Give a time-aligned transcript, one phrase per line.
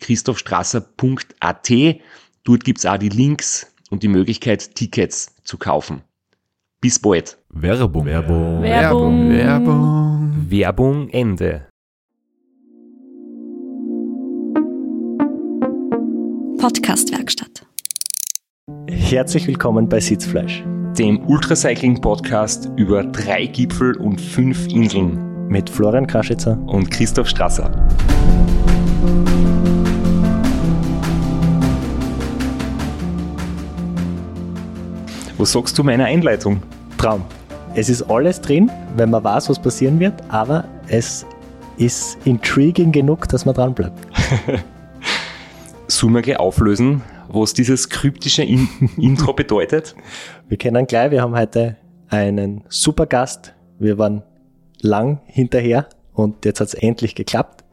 [0.00, 1.70] www.christophstrasser.at.
[2.44, 6.02] Dort gibt's auch die Links und die Möglichkeit, Tickets zu kaufen.
[6.80, 7.36] Bis bald.
[7.50, 8.06] Werbung.
[8.06, 8.62] Werbung.
[8.62, 9.30] Werbung.
[9.30, 10.46] Werbung.
[10.48, 11.66] Werbung Ende.
[16.58, 17.66] Podcastwerkstatt.
[18.88, 20.62] Herzlich willkommen bei Sitzfleisch
[20.98, 26.58] Dem Ultracycling-Podcast über drei Gipfel und fünf Inseln mit Florian Kraschitzer.
[26.66, 27.70] und Christoph Strasser.
[35.40, 36.60] Was sagst du meiner Einleitung?
[36.98, 37.24] Traum.
[37.74, 41.24] Es ist alles drin, wenn man weiß, was passieren wird, aber es
[41.78, 44.06] ist intriguing genug, dass man dran bleibt.
[45.86, 49.94] Sollen wir auflösen, was dieses kryptische In Intro bedeutet?
[50.48, 51.78] Wir kennen gleich, wir haben heute
[52.10, 53.54] einen super Gast.
[53.78, 54.22] Wir waren
[54.82, 57.64] lang hinterher und jetzt hat es endlich geklappt.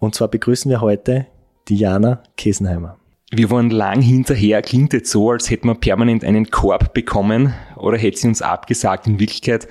[0.00, 1.28] Und zwar begrüßen wir heute
[1.68, 2.99] Diana Kesenheimer.
[3.32, 7.96] Wir waren lang hinterher, klingt jetzt so, als hätten wir permanent einen Korb bekommen oder
[7.96, 9.06] hätte sie uns abgesagt.
[9.06, 9.68] In Wirklichkeit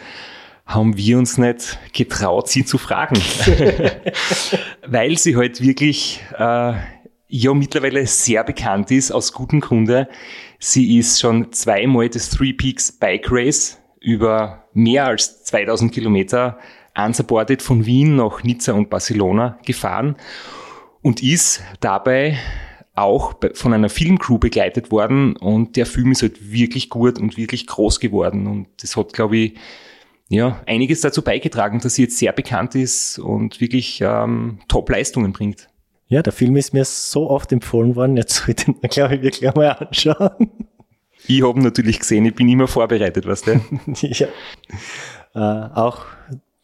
[0.66, 3.18] haben wir uns nicht getraut, sie zu fragen.
[4.88, 6.74] Weil sie halt wirklich äh,
[7.28, 10.08] ja mittlerweile sehr bekannt ist, aus gutem Grunde.
[10.58, 16.60] Sie ist schon zweimal das Three Peaks Bike Race über mehr als 2000 Kilometer
[16.96, 20.16] unsupported von Wien nach Nizza und Barcelona gefahren
[21.02, 22.38] und ist dabei
[23.00, 27.68] auch von einer Filmcrew begleitet worden und der Film ist halt wirklich gut und wirklich
[27.68, 29.54] groß geworden und das hat, glaube ich,
[30.30, 35.70] ja, einiges dazu beigetragen, dass sie jetzt sehr bekannt ist und wirklich ähm, Top-Leistungen bringt.
[36.08, 39.48] Ja, der Film ist mir so oft empfohlen worden, jetzt sollte ich glaube ich, wirklich
[39.48, 40.52] einmal anschauen.
[41.28, 43.62] Ich habe ihn natürlich gesehen, ich bin immer vorbereitet, weißt du.
[44.08, 44.28] ja.
[45.36, 46.06] äh, auch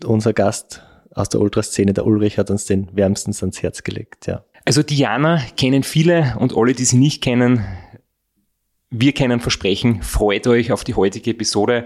[0.03, 4.43] unser Gast aus der Ultraszene, der Ulrich, hat uns den wärmstens ans Herz gelegt, ja.
[4.65, 7.63] Also Diana kennen viele und alle, die sie nicht kennen,
[8.89, 11.85] wir können versprechen, freut euch auf die heutige Episode.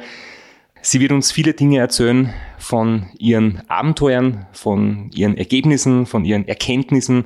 [0.81, 7.25] Sie wird uns viele Dinge erzählen von ihren Abenteuern, von ihren Ergebnissen, von ihren Erkenntnissen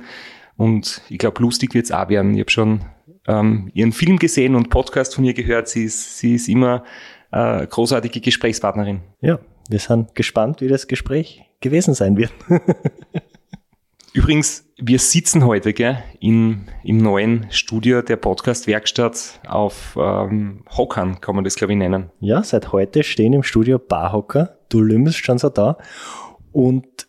[0.56, 2.34] und ich glaube, lustig wird es auch werden.
[2.34, 2.80] Ich habe schon
[3.28, 5.68] ähm, ihren Film gesehen und Podcast von ihr gehört.
[5.68, 6.84] Sie ist, sie ist immer
[7.30, 9.02] äh, großartige Gesprächspartnerin.
[9.20, 9.38] Ja,
[9.68, 12.32] wir sind gespannt, wie das Gespräch gewesen sein wird.
[14.16, 21.34] Übrigens, wir sitzen heute gell, in, im neuen Studio der Podcast-Werkstatt auf ähm, Hockern, kann
[21.34, 22.12] man das glaube ich nennen.
[22.20, 24.60] Ja, seit heute stehen im Studio Barhocker.
[24.68, 25.78] Du lümmelst schon so da.
[26.52, 27.08] Und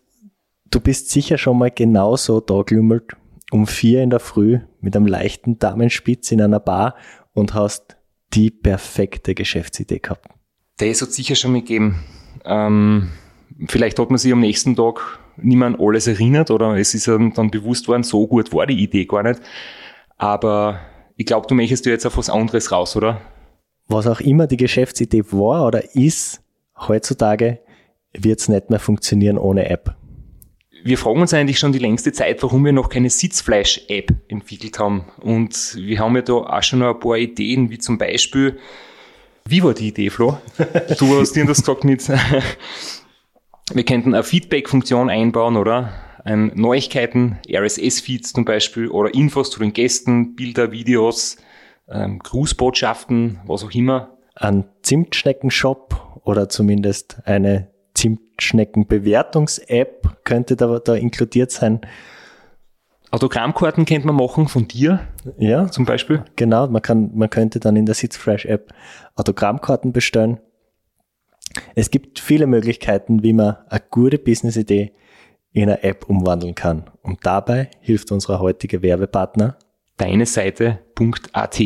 [0.71, 3.15] du bist sicher schon mal genauso da gelümmelt
[3.51, 6.95] um vier in der Früh mit einem leichten Damenspitz in einer Bar
[7.33, 7.97] und hast
[8.33, 10.27] die perfekte Geschäftsidee gehabt.
[10.77, 12.03] Das hat sicher schon mal gegeben.
[12.43, 13.11] Ähm,
[13.67, 17.51] vielleicht hat man sich am nächsten Tag an alles erinnert oder es ist einem dann
[17.51, 19.41] bewusst worden, so gut war die Idee gar nicht.
[20.17, 20.79] Aber
[21.17, 23.21] ich glaube, du möchtest dir jetzt auf was anderes raus, oder?
[23.87, 26.41] Was auch immer die Geschäftsidee war oder ist,
[26.77, 27.59] heutzutage
[28.13, 29.95] wird es nicht mehr funktionieren ohne App.
[30.83, 35.05] Wir fragen uns eigentlich schon die längste Zeit, warum wir noch keine Sitzfleisch-App entwickelt haben.
[35.19, 38.59] Und wir haben ja da auch schon noch ein paar Ideen, wie zum Beispiel,
[39.47, 40.37] wie war die Idee, Flo?
[40.99, 42.07] Du hast dir das gesagt mit,
[43.73, 45.91] wir könnten eine Feedback-Funktion einbauen, oder?
[46.23, 51.37] Ein Neuigkeiten, RSS-Feeds zum Beispiel, oder Infos zu den Gästen, Bilder, Videos,
[51.87, 54.17] ähm, Grußbotschaften, was auch immer.
[54.35, 61.81] Ein Zimtschnecken-Shop oder zumindest eine Zimtschnecken-Bewertungs-App könnte da, da inkludiert sein.
[63.11, 65.01] Autogrammkarten könnte man machen von dir
[65.37, 66.25] Ja, zum Beispiel.
[66.35, 68.73] Genau, man, kann, man könnte dann in der Sitzfresh-App
[69.15, 70.39] Autogrammkarten bestellen.
[71.75, 74.93] Es gibt viele Möglichkeiten, wie man eine gute Business-Idee
[75.51, 76.89] in eine App umwandeln kann.
[77.01, 79.57] Und dabei hilft unser heutiger Werbepartner
[79.97, 81.61] deineseite.at.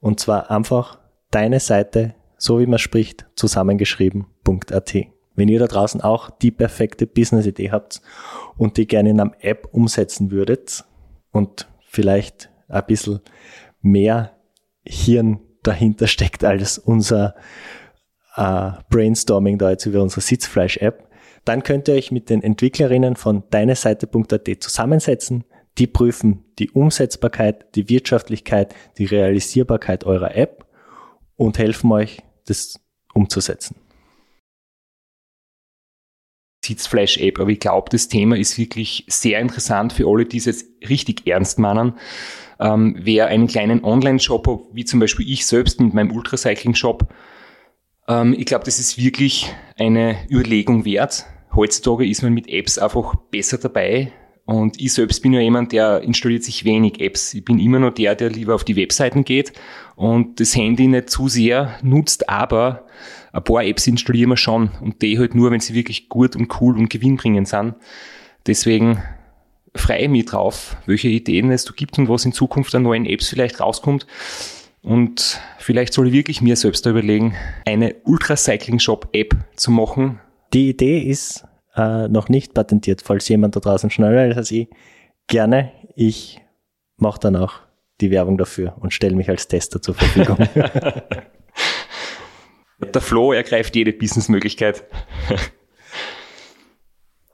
[0.00, 0.98] Und zwar einfach
[1.30, 4.94] deine Seite, so wie man spricht, zusammengeschrieben.at.
[5.34, 8.00] Wenn ihr da draußen auch die perfekte Business-Idee habt
[8.56, 10.84] und die gerne in einem App umsetzen würdet
[11.32, 13.20] und vielleicht ein bisschen
[13.82, 14.32] mehr
[14.86, 17.34] Hirn dahinter steckt als unser
[18.36, 21.08] äh, Brainstorming da jetzt über unsere Sitzfleisch-App,
[21.44, 25.44] dann könnt ihr euch mit den Entwicklerinnen von deineseite.at zusammensetzen.
[25.78, 30.66] Die prüfen die Umsetzbarkeit, die Wirtschaftlichkeit, die Realisierbarkeit eurer App
[31.36, 32.80] und helfen euch, das
[33.12, 33.76] umzusetzen.
[36.64, 40.66] Sitzfleisch-App, aber ich glaube, das Thema ist wirklich sehr interessant für alle, die es jetzt
[40.88, 41.94] richtig ernst meinen.
[42.58, 47.12] Ähm, wer einen kleinen Online-Shop hat, wie zum Beispiel ich selbst mit meinem Ultracycling-Shop,
[48.08, 51.26] ähm, ich glaube, das ist wirklich eine Überlegung wert.
[51.54, 54.12] Heutzutage ist man mit Apps einfach besser dabei.
[54.46, 57.32] Und ich selbst bin ja jemand, der installiert sich wenig Apps.
[57.32, 59.54] Ich bin immer noch der, der lieber auf die Webseiten geht
[59.96, 62.84] und das Handy nicht zu sehr nutzt, aber
[63.32, 66.60] ein paar Apps installieren wir schon und die halt nur, wenn sie wirklich gut und
[66.60, 67.74] cool und gewinnbringend sind.
[68.46, 69.02] Deswegen
[69.74, 73.06] freue ich mich drauf, welche Ideen es du gibt und was in Zukunft an neuen
[73.06, 74.06] Apps vielleicht rauskommt.
[74.84, 77.34] Und vielleicht soll ich wirklich mir selbst da überlegen,
[77.64, 80.20] eine Ultracycling-Shop-App zu machen.
[80.52, 84.68] Die Idee ist äh, noch nicht patentiert, falls jemand da draußen schneller ist als ich.
[85.26, 86.42] Gerne, ich
[86.98, 87.54] mache dann auch
[88.02, 90.36] die Werbung dafür und stelle mich als Tester zur Verfügung.
[92.92, 94.84] Der Flo ergreift jede Businessmöglichkeit.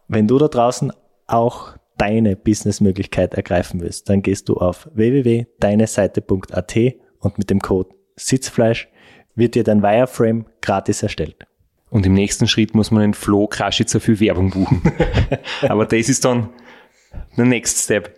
[0.06, 0.92] Wenn du da draußen
[1.26, 8.88] auch deine Businessmöglichkeit ergreifen willst, dann gehst du auf www.deineseite.at und mit dem Code Sitzfleisch
[9.34, 11.46] wird dir dein Wireframe gratis erstellt.
[11.90, 14.82] Und im nächsten Schritt muss man den Flo Kraschitzer für Werbung buchen.
[15.62, 16.50] Aber das ist dann
[17.36, 18.16] der Next Step.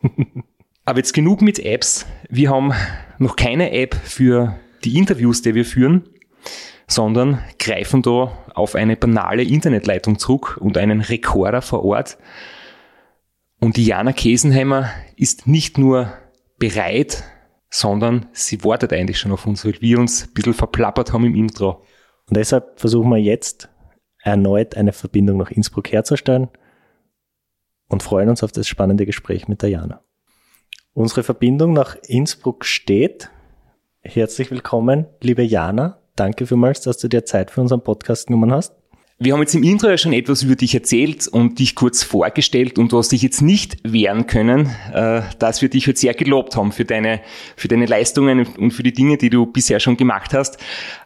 [0.84, 2.06] Aber jetzt genug mit Apps.
[2.28, 2.72] Wir haben
[3.19, 6.04] noch keine App für die Interviews, die wir führen,
[6.87, 12.19] sondern greifen da auf eine banale Internetleitung zurück und einen Rekorder vor Ort.
[13.60, 16.12] Und Diana Kesenheimer ist nicht nur
[16.58, 17.25] bereit,
[17.73, 21.35] sondern sie wartet eigentlich schon auf uns, weil wir uns ein bisschen verplappert haben im
[21.35, 21.83] Intro.
[22.29, 23.71] Und deshalb versuchen wir jetzt
[24.23, 26.49] erneut eine Verbindung nach Innsbruck herzustellen
[27.89, 30.05] und freuen uns auf das spannende Gespräch mit der Jana.
[30.93, 33.31] Unsere Verbindung nach Innsbruck steht.
[34.03, 35.99] Herzlich willkommen, liebe Jana.
[36.15, 38.81] Danke vielmals, dass du dir Zeit für unseren Podcast genommen hast.
[39.25, 42.77] Wir haben jetzt im Intro ja schon etwas über dich erzählt und dich kurz vorgestellt
[42.77, 46.57] und du hast dich jetzt nicht wehren können, äh, dass wir dich heute sehr gelobt
[46.57, 47.21] haben für deine,
[47.55, 50.59] für deine Leistungen und für die Dinge, die du bisher schon gemacht hast.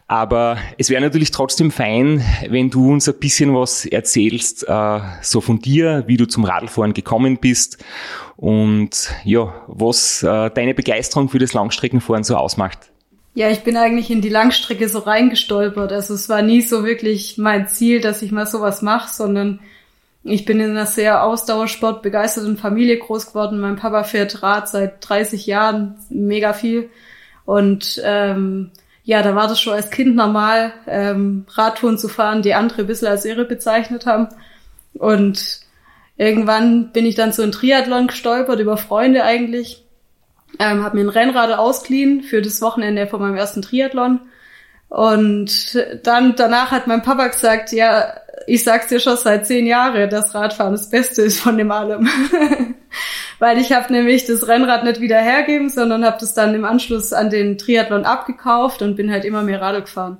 [0.07, 5.39] Aber es wäre natürlich trotzdem fein, wenn du uns ein bisschen was erzählst, äh, so
[5.39, 7.85] von dir, wie du zum Radlfahren gekommen bist
[8.35, 12.89] und ja, was äh, deine Begeisterung für das Langstreckenfahren so ausmacht.
[13.37, 15.91] Ja, ich bin eigentlich in die Langstrecke so reingestolpert.
[15.91, 19.59] Also es war nie so wirklich mein Ziel, dass ich mal sowas mache, sondern
[20.23, 23.59] ich bin in einer sehr ausdauersportbegeisterten Familie groß geworden.
[23.59, 26.89] Mein Papa fährt Rad seit 30 Jahren, mega viel.
[27.45, 28.71] Und ähm,
[29.03, 32.87] ja, da war das schon als Kind normal, ähm, Radtouren zu fahren, die andere ein
[32.87, 34.29] bisschen als irre bezeichnet haben.
[34.95, 35.59] Und
[36.17, 39.83] irgendwann bin ich dann so in Triathlon gestolpert, über Freunde eigentlich
[40.59, 44.21] ähm, habe mir ein Rennrad ausgeliehen für das Wochenende von meinem ersten Triathlon.
[44.89, 48.13] Und dann danach hat mein Papa gesagt, ja,
[48.45, 52.07] ich sag's dir schon seit zehn Jahren, dass Radfahren das Beste ist von dem allem.
[53.39, 57.13] Weil ich habe nämlich das Rennrad nicht wieder hergeben, sondern habe das dann im Anschluss
[57.13, 60.17] an den Triathlon abgekauft und bin halt immer mehr Radl gefahren.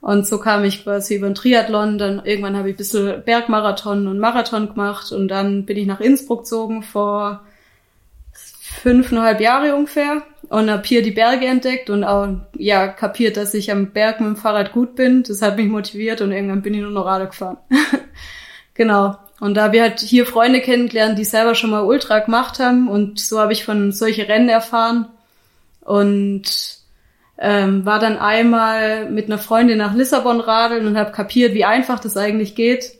[0.00, 4.06] Und so kam ich quasi über den Triathlon, dann irgendwann habe ich ein bisschen Bergmarathon
[4.06, 7.40] und Marathon gemacht und dann bin ich nach Innsbruck gezogen vor
[8.84, 13.72] fünfeinhalb Jahre ungefähr und habe hier die Berge entdeckt und auch ja kapiert, dass ich
[13.72, 15.22] am Berg mit dem Fahrrad gut bin.
[15.22, 17.56] Das hat mich motiviert und irgendwann bin ich nur noch Radl gefahren.
[18.74, 19.16] genau.
[19.40, 22.88] Und da habe ich halt hier Freunde kennengelernt, die selber schon mal Ultra gemacht haben
[22.88, 25.08] und so habe ich von solche Rennen erfahren
[25.80, 26.42] und
[27.38, 32.00] ähm, war dann einmal mit einer Freundin nach Lissabon radeln und habe kapiert, wie einfach
[32.00, 32.98] das eigentlich geht.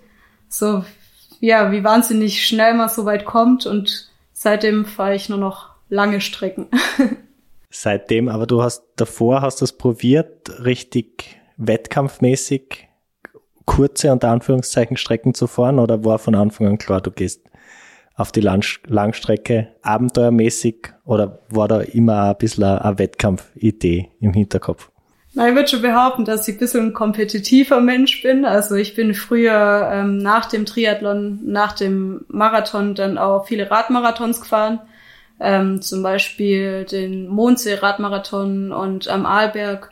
[0.49, 0.83] So
[1.41, 6.21] ja, wie wahnsinnig schnell man so weit kommt und seitdem fahre ich nur noch lange
[6.21, 6.69] Strecken.
[7.75, 12.89] seitdem, aber du hast davor hast du es probiert, richtig wettkampfmäßig
[13.67, 17.43] kurze unter Anführungszeichen Strecken zu fahren oder war von Anfang an klar, du gehst
[18.17, 24.91] auf die Lang Langstrecke abenteuermäßig oder war da immer ein bisschen eine Wettkampfidee im Hinterkopf?
[25.33, 28.45] Na, ich würde schon behaupten, dass ich ein bisschen ein kompetitiver Mensch bin.
[28.45, 34.41] Also ich bin früher ähm, nach dem Triathlon, nach dem Marathon dann auch viele Radmarathons
[34.41, 34.79] gefahren.
[35.41, 39.91] Ähm, zum Beispiel den Mondsee-Radmarathon und am Arlberg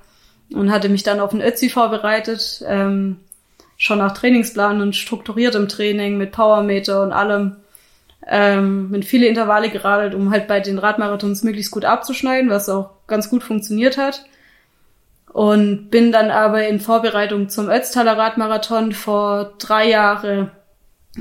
[0.55, 3.17] und hatte mich dann auf den Ötzi vorbereitet, ähm,
[3.77, 7.57] schon nach Trainingsplan und strukturiertem Training mit Powermeter und allem,
[8.27, 12.91] ähm, mit viele Intervalle geradelt, um halt bei den Radmarathons möglichst gut abzuschneiden, was auch
[13.09, 14.25] ganz gut funktioniert hat.
[15.33, 20.51] Und bin dann aber in Vorbereitung zum Ötztaler Radmarathon vor drei Jahren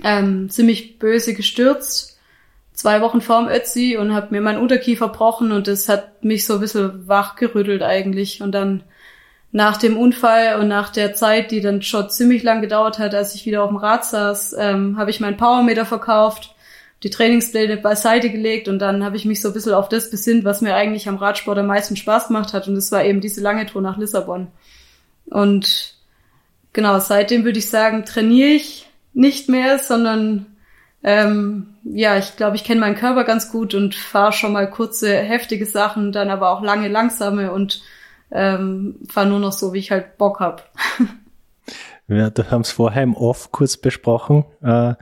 [0.03, 2.10] ähm, ziemlich böse gestürzt,
[2.73, 6.55] zwei Wochen vorm Ötzi und habe mir meinen Unterkiefer gebrochen und das hat mich so
[6.55, 8.41] ein bisschen wachgerüttelt eigentlich.
[8.41, 8.83] Und dann
[9.51, 13.35] nach dem Unfall und nach der Zeit, die dann schon ziemlich lang gedauert hat, als
[13.35, 16.55] ich wieder auf dem Rad saß, ähm, habe ich meinen Powermeter verkauft,
[17.03, 20.45] die Trainingspläne beiseite gelegt und dann habe ich mich so ein bisschen auf das besinnt,
[20.45, 23.41] was mir eigentlich am Radsport am meisten Spaß gemacht hat und das war eben diese
[23.41, 24.47] lange Tour nach Lissabon.
[25.25, 25.95] Und
[26.73, 30.45] genau, seitdem würde ich sagen, trainiere ich nicht mehr, sondern
[31.03, 35.17] ähm, ja, ich glaube, ich kenne meinen Körper ganz gut und fahre schon mal kurze,
[35.17, 37.81] heftige Sachen, dann aber auch lange, langsame und
[38.31, 40.69] ähm, fahre nur noch so, wie ich halt Bock hab.
[42.07, 44.43] Ja, du haben es vorher im Off kurz besprochen.
[44.61, 44.95] Äh,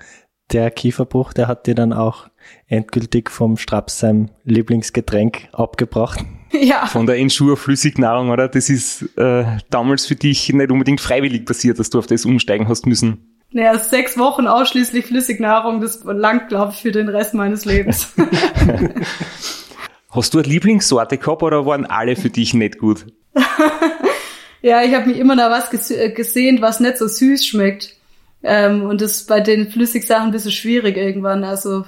[0.52, 2.30] der Kieferbruch, der hat dir dann auch
[2.68, 6.20] endgültig vom Straps sein Lieblingsgetränk abgebracht.
[6.52, 6.88] Ja.
[6.88, 8.48] Von der Ensure Flüssignahrung, oder?
[8.48, 12.68] Das ist äh, damals für dich nicht unbedingt freiwillig passiert, dass du auf das umsteigen
[12.68, 13.39] hast müssen.
[13.52, 18.14] Naja, sechs Wochen ausschließlich Flüssignahrung, das langt, glaube ich, für den Rest meines Lebens.
[20.12, 23.06] Hast du eine Lieblingssorte gehabt oder waren alle für dich nicht gut?
[24.62, 27.96] ja, ich habe mich immer da was ges gesehen, was nicht so süß schmeckt.
[28.44, 31.44] Ähm, und das ist bei den Flüssigsachen ein bisschen schwierig irgendwann.
[31.44, 31.86] Also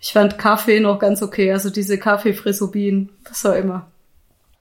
[0.00, 1.52] ich fand Kaffee noch ganz okay.
[1.52, 3.90] Also diese Kaffeefrissobien, was auch immer.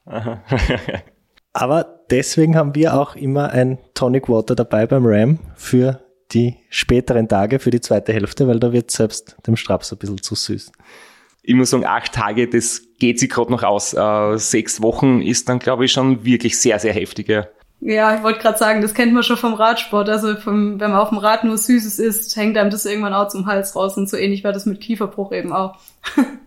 [1.53, 5.99] Aber deswegen haben wir auch immer ein Tonic Water dabei beim Ram für
[6.31, 10.21] die späteren Tage, für die zweite Hälfte, weil da wird selbst dem Straps ein bisschen
[10.21, 10.71] zu süß.
[11.43, 13.93] Ich muss sagen, acht Tage, das geht sich gerade noch aus.
[13.93, 17.27] Äh, sechs Wochen ist dann, glaube ich, schon wirklich sehr, sehr heftig.
[17.27, 17.47] Ja,
[17.81, 20.07] ja ich wollte gerade sagen, das kennt man schon vom Radsport.
[20.07, 23.27] Also vom, wenn man auf dem Rad nur Süßes isst, hängt einem das irgendwann auch
[23.27, 23.97] zum Hals raus.
[23.97, 25.77] Und so ähnlich war das mit Kieferbruch eben auch.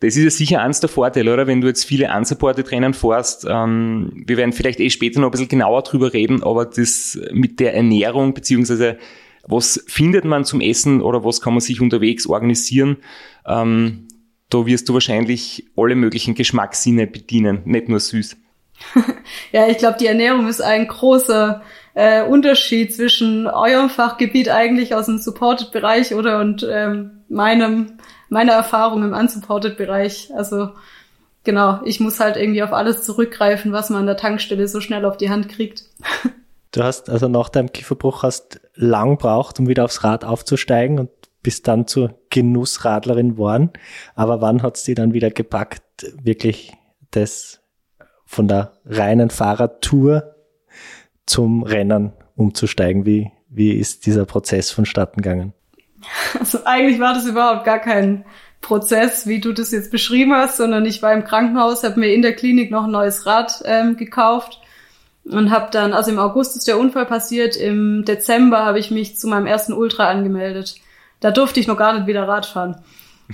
[0.00, 1.46] Das ist ja sicher eins der Vorteile, oder?
[1.46, 5.30] Wenn du jetzt viele unsupported Rennen fährst, ähm, wir werden vielleicht eh später noch ein
[5.30, 8.98] bisschen genauer drüber reden, aber das mit der Ernährung, beziehungsweise
[9.46, 12.98] was findet man zum Essen oder was kann man sich unterwegs organisieren,
[13.46, 14.08] ähm,
[14.50, 18.36] da wirst du wahrscheinlich alle möglichen Geschmackssinne bedienen, nicht nur süß.
[19.52, 21.62] ja, ich glaube, die Ernährung ist ein großer
[21.94, 27.98] äh, Unterschied zwischen eurem Fachgebiet eigentlich aus dem Supported-Bereich oder und ähm, meinem
[28.28, 30.30] meiner Erfahrung im Unsupported-Bereich.
[30.34, 30.70] Also
[31.44, 35.04] genau, ich muss halt irgendwie auf alles zurückgreifen, was man an der Tankstelle so schnell
[35.04, 35.84] auf die Hand kriegt.
[36.72, 41.08] Du hast also nach deinem Kieferbruch hast lang braucht, um wieder aufs Rad aufzusteigen und
[41.40, 43.70] bist dann zur Genussradlerin geworden.
[44.14, 46.74] Aber wann hat's dir dann wieder gepackt, wirklich
[47.12, 47.60] das
[48.26, 50.34] von der reinen Fahrradtour
[51.24, 53.06] zum Rennen umzusteigen?
[53.06, 55.54] Wie, wie ist dieser Prozess vonstatten gegangen?
[56.38, 58.24] Also eigentlich war das überhaupt gar kein
[58.60, 62.22] Prozess, wie du das jetzt beschrieben hast, sondern ich war im Krankenhaus, habe mir in
[62.22, 64.60] der Klinik noch ein neues Rad ähm, gekauft
[65.24, 69.16] und habe dann, also im August ist der Unfall passiert, im Dezember habe ich mich
[69.16, 70.76] zu meinem ersten Ultra angemeldet.
[71.20, 72.82] Da durfte ich noch gar nicht wieder Rad fahren.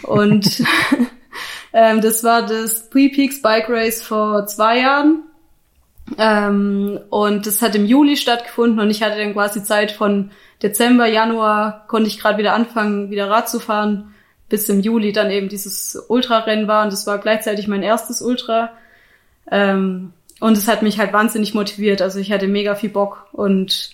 [0.02, 0.62] Und
[1.72, 5.24] ähm, das war das Three Peaks Bike Race vor zwei Jahren.
[6.18, 10.30] Ähm, und das hat im Juli stattgefunden und ich hatte dann quasi Zeit von
[10.62, 14.14] Dezember, Januar konnte ich gerade wieder anfangen, wieder Rad zu fahren,
[14.48, 18.70] bis im Juli dann eben dieses Ultrarennen war und das war gleichzeitig mein erstes Ultra.
[19.50, 22.02] Ähm, und es hat mich halt wahnsinnig motiviert.
[22.02, 23.90] Also ich hatte mega viel Bock und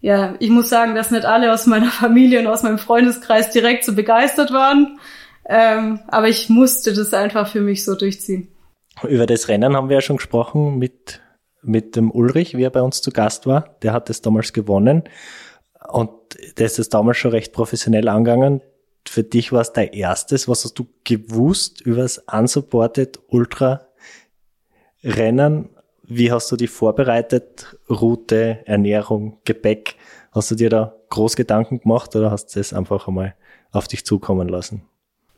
[0.00, 3.84] ja, ich muss sagen, dass nicht alle aus meiner Familie und aus meinem Freundeskreis direkt
[3.84, 4.98] so begeistert waren.
[5.46, 8.48] Ähm, aber ich musste das einfach für mich so durchziehen.
[9.08, 11.20] Über das Rennen haben wir ja schon gesprochen mit
[11.62, 13.76] mit dem Ulrich, wie er bei uns zu Gast war.
[13.82, 15.04] Der hat es damals gewonnen.
[15.92, 16.10] Und
[16.56, 18.60] das ist damals schon recht professionell angegangen.
[19.06, 20.48] Für dich war es dein erstes.
[20.48, 23.86] Was hast du gewusst über das Unsupported Ultra
[25.02, 25.70] Rennen?
[26.02, 27.78] Wie hast du dich vorbereitet?
[27.88, 29.96] Route, Ernährung, Gepäck?
[30.32, 33.34] Hast du dir da groß Gedanken gemacht oder hast du es einfach einmal
[33.72, 34.89] auf dich zukommen lassen?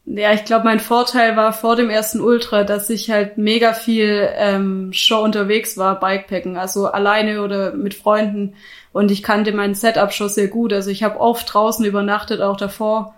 [0.04, 4.28] Ja, ich glaube, mein Vorteil war vor dem ersten Ultra, dass ich halt mega viel
[4.34, 8.54] ähm, schon unterwegs war, Bikepacken, also alleine oder mit Freunden.
[8.92, 10.72] Und ich kannte mein Setup schon sehr gut.
[10.72, 13.14] Also ich habe oft draußen übernachtet, auch davor.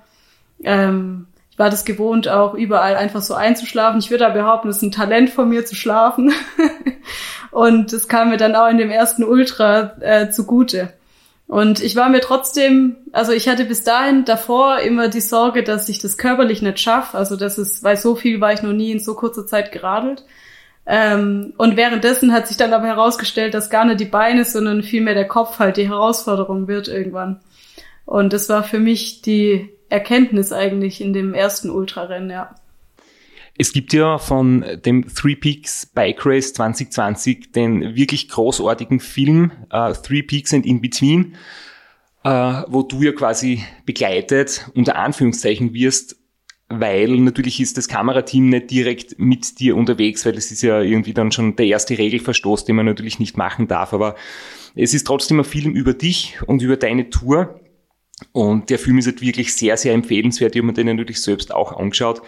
[0.63, 4.01] Ähm, ich war das gewohnt, auch überall einfach so einzuschlafen.
[4.01, 6.35] Ich würde da behaupten, es ist ein Talent von mir zu schlafen.
[7.51, 10.93] und das kam mir dann auch in dem ersten Ultra äh, zugute.
[11.47, 15.89] Und ich war mir trotzdem, also ich hatte bis dahin davor immer die Sorge, dass
[15.89, 17.19] ich das körperlich nicht schaffe.
[17.19, 20.25] Also das ist, weil so viel war ich noch nie in so kurzer Zeit geradelt.
[20.87, 25.15] Ähm, und währenddessen hat sich dann aber herausgestellt, dass gar nicht die Beine, sondern vielmehr
[25.15, 27.41] der Kopf halt die Herausforderung wird irgendwann.
[28.07, 32.55] Und das war für mich die Erkenntnis eigentlich in dem ersten Ultrarennen, ja.
[33.57, 39.93] Es gibt ja von dem Three Peaks Bike Race 2020 den wirklich großartigen Film uh,
[39.93, 41.37] Three Peaks and In Between,
[42.27, 46.17] uh, wo du ja quasi begleitet, unter Anführungszeichen wirst,
[46.69, 51.15] weil natürlich ist das Kamerateam nicht direkt mit dir unterwegs, weil das ist ja irgendwie
[51.15, 53.93] dann schon der erste Regelverstoß, den man natürlich nicht machen darf.
[53.93, 54.17] Aber
[54.75, 57.61] es ist trotzdem ein Film über dich und über deine Tour.
[58.33, 60.55] Und der Film ist halt wirklich sehr, sehr empfehlenswert.
[60.55, 62.23] Ich habe mir den natürlich selbst auch angeschaut.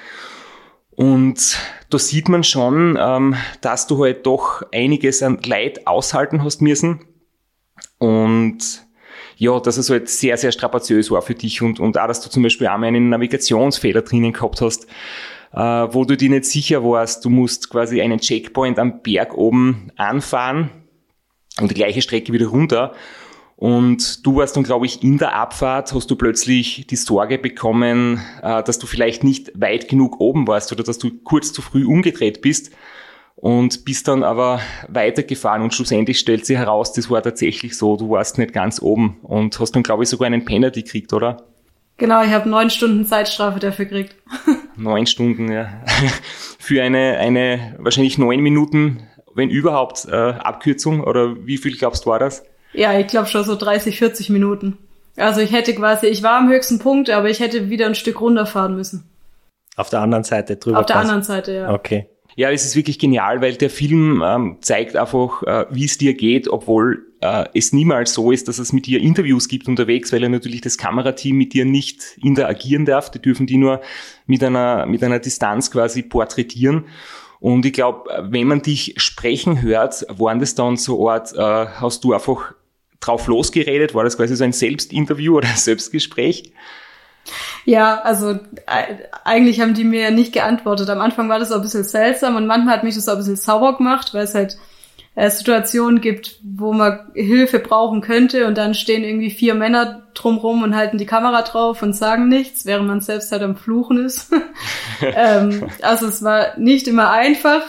[0.97, 1.59] Und
[1.91, 7.05] da sieht man schon, ähm, dass du halt doch einiges an Leid aushalten hast müssen.
[7.99, 8.87] Und
[9.37, 12.31] ja, dass es halt sehr, sehr strapaziös war für dich und, und auch, dass du
[12.31, 14.87] zum Beispiel einmal einen Navigationsfehler drinnen gehabt hast,
[15.53, 19.93] äh, wo du dir nicht sicher warst, du musst quasi einen Checkpoint am Berg oben
[19.97, 20.71] anfahren
[21.61, 22.95] und die gleiche Strecke wieder runter.
[23.57, 28.21] Und du warst dann, glaube ich, in der Abfahrt, hast du plötzlich die Sorge bekommen,
[28.43, 31.87] äh, dass du vielleicht nicht weit genug oben warst oder dass du kurz zu früh
[31.87, 32.71] umgedreht bist
[33.35, 38.11] und bist dann aber weitergefahren und schlussendlich stellt sich heraus, das war tatsächlich so, du
[38.11, 41.45] warst nicht ganz oben und hast dann, glaube ich, sogar einen Penalty gekriegt, oder?
[41.99, 44.17] Genau, ich habe neun Stunden Zeitstrafe dafür gekriegt.
[44.77, 45.69] neun Stunden, ja.
[46.59, 49.03] Für eine, eine wahrscheinlich neun Minuten,
[49.35, 52.43] wenn überhaupt, äh, Abkürzung oder wie viel glaubst du war das?
[52.77, 54.79] Ja, ich glaube schon so 30, 40 Minuten.
[55.17, 58.21] Also ich hätte quasi, ich war am höchsten Punkt, aber ich hätte wieder ein Stück
[58.21, 59.09] runterfahren müssen.
[59.77, 60.81] Auf der anderen Seite drüber.
[60.81, 61.73] Auf der anderen Seite, ja.
[61.73, 62.07] Okay.
[62.35, 66.13] Ja, es ist wirklich genial, weil der Film ähm, zeigt einfach, äh, wie es dir
[66.13, 70.23] geht, obwohl äh, es niemals so ist, dass es mit dir Interviews gibt unterwegs, weil
[70.23, 73.11] er natürlich das Kamerateam mit dir nicht interagieren darf.
[73.11, 73.81] Die dürfen die nur
[74.27, 76.85] mit einer, mit einer Distanz quasi porträtieren.
[77.41, 82.05] Und ich glaube, wenn man dich sprechen hört, waren das dann so Art, äh, hast
[82.05, 82.55] du einfach
[83.07, 83.95] drauf losgeredet?
[83.95, 86.53] War das quasi so ein Selbstinterview oder Selbstgespräch?
[87.65, 88.39] Ja, also
[89.25, 90.89] eigentlich haben die mir ja nicht geantwortet.
[90.89, 93.19] Am Anfang war das auch ein bisschen seltsam und manchmal hat mich das auch ein
[93.19, 94.57] bisschen sauer gemacht, weil es halt
[95.17, 100.63] äh, Situationen gibt, wo man Hilfe brauchen könnte und dann stehen irgendwie vier Männer drumrum
[100.63, 104.33] und halten die Kamera drauf und sagen nichts, während man selbst halt am Fluchen ist.
[105.01, 107.63] ähm, also es war nicht immer einfach.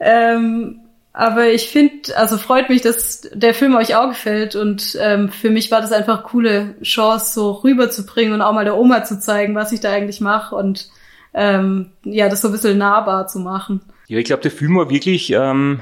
[0.00, 0.80] Ähm,
[1.18, 5.48] aber ich finde, also freut mich, dass der Film euch auch gefällt und ähm, für
[5.48, 9.18] mich war das einfach eine coole Chance, so rüberzubringen und auch mal der Oma zu
[9.18, 10.90] zeigen, was ich da eigentlich mache und
[11.32, 13.80] ähm, ja, das so ein bisschen nahbar zu machen.
[14.08, 15.80] Ja, ich glaube, der Film war wirklich ähm,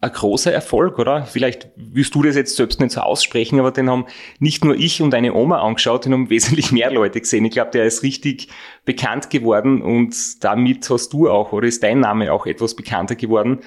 [0.00, 1.26] ein großer Erfolg, oder?
[1.26, 4.06] Vielleicht wirst du das jetzt selbst nicht so aussprechen, aber den haben
[4.38, 7.44] nicht nur ich und eine Oma angeschaut, den haben wesentlich mehr Leute gesehen.
[7.44, 8.48] Ich glaube, der ist richtig
[8.86, 13.60] bekannt geworden und damit hast du auch, oder ist dein Name auch etwas bekannter geworden.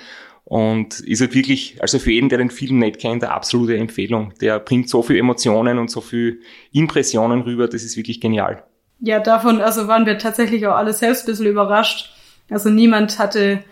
[0.45, 4.31] Und ist halt wirklich, also für jeden, der den Film nicht kennt, eine absolute Empfehlung.
[4.41, 8.63] Der bringt so viel Emotionen und so viel Impressionen rüber, das ist wirklich genial.
[8.99, 12.11] Ja, davon, also waren wir tatsächlich auch alle selbst ein bisschen überrascht.
[12.49, 13.63] Also niemand hatte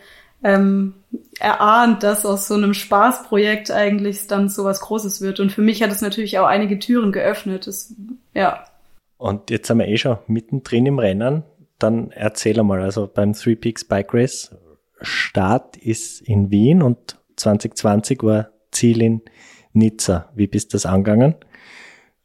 [0.44, 0.96] ähm,
[1.40, 5.40] erahnt, dass aus so einem Spaßprojekt eigentlich dann so was Großes wird.
[5.40, 7.68] Und für mich hat es natürlich auch einige Türen geöffnet.
[7.68, 7.94] Das,
[8.34, 8.66] ja.
[9.18, 11.44] Und jetzt sind wir eh schon mittendrin im Rennen.
[11.80, 14.56] Dann erzähl mal, also beim Three Peaks Bike Race,
[15.04, 19.22] Start ist in Wien und 2020 war Ziel in
[19.74, 20.30] Nizza.
[20.36, 21.36] Wie bist du das angegangen?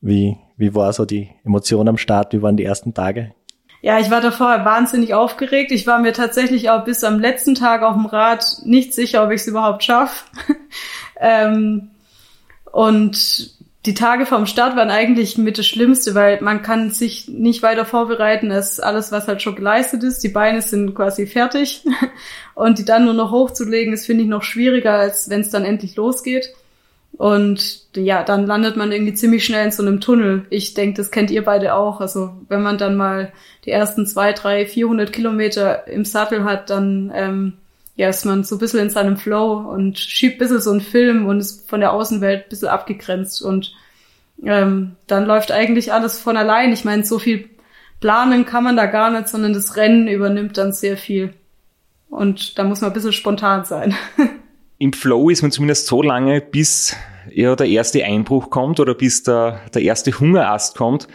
[0.00, 2.32] Wie, wie war so die Emotion am Start?
[2.32, 3.34] Wie waren die ersten Tage?
[3.80, 5.70] Ja, ich war davor wahnsinnig aufgeregt.
[5.70, 9.30] Ich war mir tatsächlich auch bis am letzten Tag auf dem Rad nicht sicher, ob
[9.30, 10.24] ich es überhaupt schaffe.
[11.20, 11.90] ähm,
[12.72, 13.57] und
[13.88, 17.86] die Tage vom Start waren eigentlich mit das Schlimmste, weil man kann sich nicht weiter
[17.86, 20.22] vorbereiten als alles, was halt schon geleistet ist.
[20.22, 21.86] Die Beine sind quasi fertig
[22.54, 25.64] und die dann nur noch hochzulegen, ist finde ich noch schwieriger, als wenn es dann
[25.64, 26.52] endlich losgeht.
[27.12, 30.44] Und ja, dann landet man irgendwie ziemlich schnell in so einem Tunnel.
[30.50, 32.02] Ich denke, das kennt ihr beide auch.
[32.02, 33.32] Also wenn man dann mal
[33.64, 37.54] die ersten zwei, drei, vierhundert Kilometer im Sattel hat, dann ähm,
[37.98, 40.80] ja, ist man so ein bisschen in seinem Flow und schiebt ein bisschen so einen
[40.80, 43.74] Film und ist von der Außenwelt ein bisschen abgegrenzt und
[44.44, 46.72] ähm, dann läuft eigentlich alles von allein.
[46.72, 47.50] Ich meine, so viel
[47.98, 51.34] planen kann man da gar nicht, sondern das Rennen übernimmt dann sehr viel.
[52.08, 53.96] Und da muss man ein bisschen spontan sein.
[54.78, 56.94] Im Flow ist man zumindest so lange, bis
[57.32, 61.08] ja, der erste Einbruch kommt oder bis der, der erste Hungerast kommt.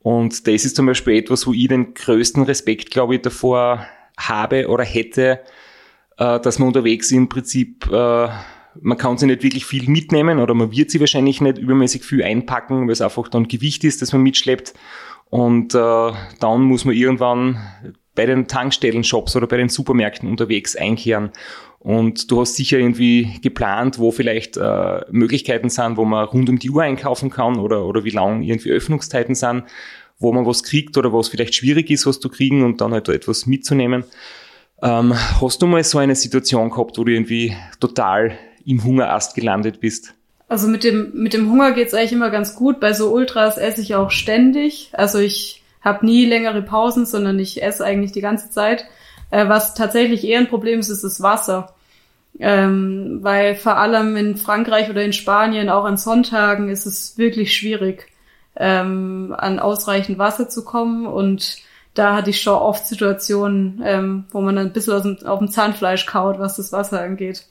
[0.00, 3.84] Und das ist zum Beispiel etwas, wo ich den größten Respekt, glaube ich, davor
[4.16, 5.40] habe oder hätte,
[6.20, 8.28] äh, dass man unterwegs im Prinzip äh,
[8.80, 12.22] man kann sich nicht wirklich viel mitnehmen oder man wird sie wahrscheinlich nicht übermäßig viel
[12.22, 14.74] einpacken, weil es einfach dann Gewicht ist, das man mitschleppt.
[15.28, 17.58] Und äh, dann muss man irgendwann
[18.14, 21.30] bei den Tankstellen-Shops oder bei den Supermärkten unterwegs einkehren.
[21.78, 26.58] Und du hast sicher irgendwie geplant, wo vielleicht äh, Möglichkeiten sind, wo man rund um
[26.58, 29.64] die Uhr einkaufen kann oder, oder wie lang irgendwie Öffnungszeiten sind,
[30.18, 33.08] wo man was kriegt oder was vielleicht schwierig ist, was zu kriegen und dann halt
[33.08, 34.04] etwas mitzunehmen.
[34.82, 39.80] Ähm, hast du mal so eine Situation gehabt, wo du irgendwie total im Hungerast gelandet
[39.80, 40.14] bist?
[40.48, 42.80] Also mit dem, mit dem Hunger geht's eigentlich immer ganz gut.
[42.80, 44.90] Bei so Ultras esse ich auch ständig.
[44.92, 48.84] Also ich habe nie längere Pausen, sondern ich esse eigentlich die ganze Zeit.
[49.30, 51.74] Äh, was tatsächlich eher ein Problem ist, ist das Wasser.
[52.38, 57.54] Ähm, weil vor allem in Frankreich oder in Spanien, auch an Sonntagen, ist es wirklich
[57.54, 58.06] schwierig,
[58.56, 61.06] ähm, an ausreichend Wasser zu kommen.
[61.06, 61.58] Und
[62.00, 65.38] da hatte ich schon oft Situationen, ähm, wo man dann ein bisschen aus dem, auf
[65.38, 67.46] dem Zahnfleisch kaut, was das Wasser angeht.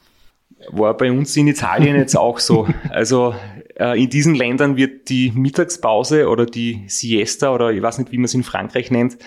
[0.71, 2.67] War bei uns in Italien jetzt auch so.
[2.89, 3.35] Also
[3.75, 8.17] äh, in diesen Ländern wird die Mittagspause oder die Siesta oder ich weiß nicht, wie
[8.17, 9.17] man es in Frankreich nennt,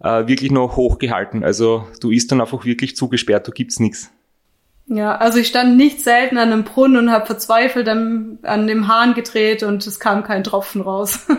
[0.00, 1.44] äh, wirklich noch hochgehalten.
[1.44, 4.10] Also du isst dann einfach wirklich zugesperrt, da gibt's nichts.
[4.86, 8.88] Ja, also ich stand nicht selten an einem Brunnen und habe verzweifelt an, an dem
[8.88, 11.26] Hahn gedreht und es kam kein Tropfen raus.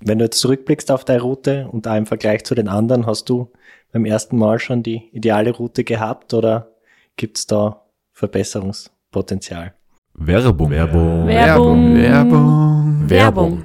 [0.00, 3.28] Wenn du jetzt zurückblickst auf deine Route und auch im Vergleich zu den anderen, hast
[3.28, 3.50] du
[3.92, 6.72] beim ersten Mal schon die ideale Route gehabt oder
[7.16, 7.82] gibt's da
[8.12, 9.74] Verbesserungspotenzial?
[10.14, 10.70] Werbung.
[10.70, 11.26] Werbung.
[11.26, 11.96] Werbung.
[11.96, 13.10] Werbung.
[13.10, 13.64] Werbung.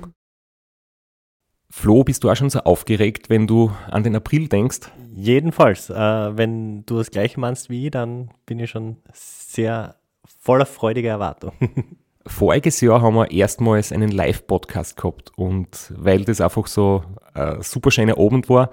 [1.70, 4.91] Flo, bist du auch schon so aufgeregt, wenn du an den April denkst?
[5.13, 9.96] Jedenfalls, äh, wenn du das gleiche meinst wie ich, dann bin ich schon sehr
[10.39, 11.54] voller freudiger Erwartung.
[12.26, 17.04] Voriges Jahr haben wir erstmals einen Live-Podcast gehabt und weil das einfach so
[17.34, 18.70] ein super schöner Abend war,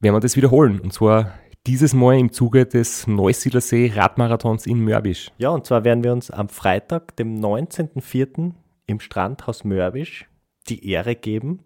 [0.00, 0.80] werden wir das wiederholen.
[0.80, 1.32] Und zwar
[1.66, 5.30] dieses Mal im Zuge des Neusiedlersee Radmarathons in Mörbisch.
[5.38, 8.52] Ja, und zwar werden wir uns am Freitag, dem 19.04.
[8.86, 10.28] im Strandhaus Mörbisch
[10.68, 11.64] die Ehre geben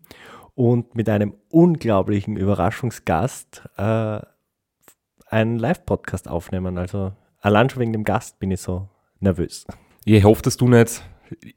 [0.55, 4.21] und mit einem unglaublichen Überraschungsgast äh,
[5.27, 6.79] einen Live-Podcast aufnehmen.
[6.79, 8.89] Also allein schon wegen dem Gast bin ich so
[9.21, 9.67] nervös.
[10.05, 11.03] Ich hoffe, dass du nicht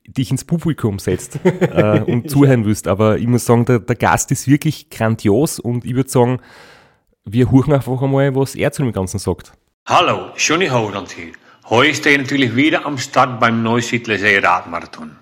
[0.08, 4.32] dich ins Publikum setzt äh, und zuhören willst, aber ich muss sagen, der, der Gast
[4.32, 6.40] ist wirklich grandios und ich würde sagen,
[7.26, 9.52] wir hören einfach einmal, was er zu dem Ganzen sagt.
[9.88, 11.34] Hallo, Johnny Holland hier.
[11.70, 15.16] Heute stehe ich natürlich wieder am Start beim Neusiedlersee Radmarathon.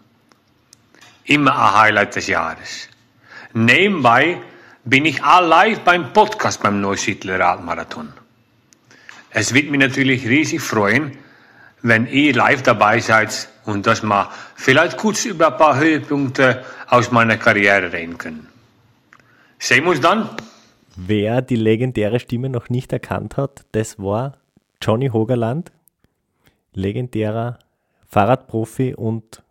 [1.26, 2.90] Immer ein Highlight des Jahres.
[3.54, 4.38] Nebenbei
[4.84, 8.12] bin ich auch live beim Podcast beim Neusiedler Radmarathon.
[9.30, 11.18] Es wird mich natürlich riesig freuen,
[11.84, 17.12] wenn ihr live dabei seid und dass wir vielleicht kurz über ein paar Höhepunkte aus
[17.12, 18.48] meiner Karriere reden können.
[19.60, 20.30] Sehen wir uns dann.
[20.96, 24.38] Wer die legendäre Stimme noch nicht erkannt hat, das war
[24.82, 25.72] Johnny Hogerland,
[26.74, 27.60] legendärer
[28.08, 29.43] Fahrradprofi und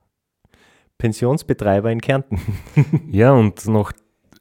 [0.98, 2.40] Pensionsbetreiber in Kärnten.
[3.10, 3.92] Ja, und noch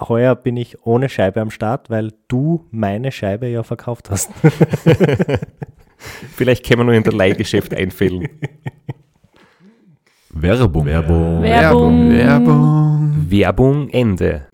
[0.00, 4.30] Heuer bin ich ohne Scheibe am Start, weil du meine Scheibe ja verkauft hast.
[6.36, 8.28] Vielleicht können wir nur in der Leihgeschäft einfällen.
[10.30, 10.86] Werbung.
[10.86, 11.42] Werbung.
[11.42, 12.12] Werbung.
[12.12, 13.26] Werbung.
[13.28, 14.46] Werbung Ende.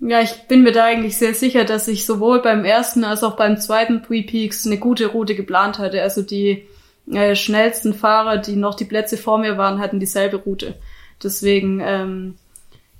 [0.00, 3.36] Ja, ich bin mir da eigentlich sehr sicher, dass ich sowohl beim ersten als auch
[3.36, 6.02] beim zweiten Three Peaks eine gute Route geplant hatte.
[6.02, 6.66] Also die
[7.10, 10.74] äh, schnellsten Fahrer, die noch die Plätze vor mir waren, hatten dieselbe Route.
[11.22, 12.34] Deswegen, ähm,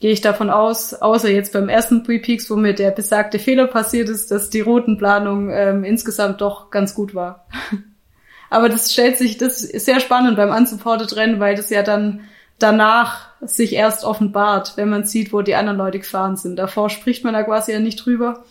[0.03, 4.09] gehe ich davon aus, außer jetzt beim ersten Pre-Peaks, wo mir der besagte Fehler passiert
[4.09, 7.47] ist, dass die Routenplanung ähm, insgesamt doch ganz gut war.
[8.51, 12.23] Aber das stellt sich, das ist sehr spannend beim Unsupported Rennen, weil das ja dann
[12.59, 16.57] danach sich erst offenbart, wenn man sieht, wo die anderen Leute gefahren sind.
[16.57, 18.43] Davor spricht man da quasi ja nicht drüber.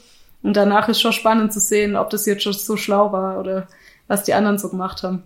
[0.42, 3.68] Und danach ist schon spannend zu sehen, ob das jetzt schon so schlau war oder
[4.08, 5.24] was die anderen so gemacht haben.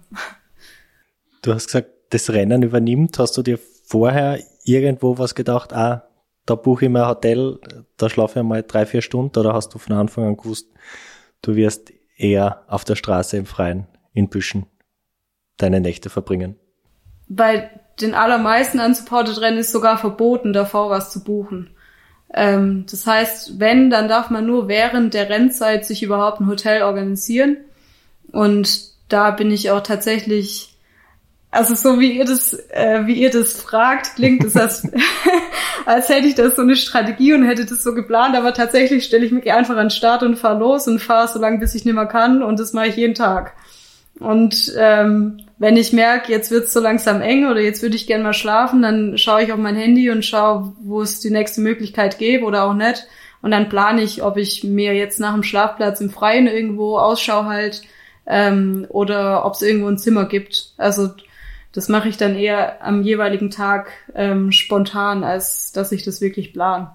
[1.43, 3.19] Du hast gesagt, das Rennen übernimmt.
[3.19, 6.07] Hast du dir vorher irgendwo was gedacht, ah,
[6.45, 7.59] da buche ich mir ein Hotel,
[7.97, 10.69] da schlafe ich mal drei, vier Stunden oder hast du von Anfang an gewusst,
[11.41, 14.65] du wirst eher auf der Straße im Freien, in Büschen,
[15.57, 16.55] deine Nächte verbringen?
[17.27, 21.71] Bei den allermeisten unsupported Rennen ist sogar verboten, davor was zu buchen.
[22.33, 26.83] Ähm, das heißt, wenn, dann darf man nur während der Rennzeit sich überhaupt ein Hotel
[26.83, 27.57] organisieren.
[28.31, 30.74] Und da bin ich auch tatsächlich
[31.55, 34.87] also so wie ihr das, äh, wie ihr das fragt, klingt es, als,
[35.85, 39.25] als hätte ich das so eine Strategie und hätte das so geplant, aber tatsächlich stelle
[39.25, 41.85] ich mich einfach an den Start und fahre los und fahre so lange, bis ich
[41.85, 43.53] nicht mehr kann und das mache ich jeden Tag.
[44.19, 48.23] Und ähm, wenn ich merke, jetzt wird's so langsam eng oder jetzt würde ich gerne
[48.23, 52.17] mal schlafen, dann schaue ich auf mein Handy und schaue, wo es die nächste Möglichkeit
[52.17, 53.07] gäbe oder auch nicht.
[53.41, 57.45] Und dann plane ich, ob ich mir jetzt nach dem Schlafplatz im Freien irgendwo Ausschau
[57.45, 57.81] halt
[58.25, 60.73] ähm, oder ob es irgendwo ein Zimmer gibt.
[60.77, 61.09] Also
[61.75, 66.53] das mache ich dann eher am jeweiligen Tag ähm, spontan, als dass ich das wirklich
[66.53, 66.89] plan.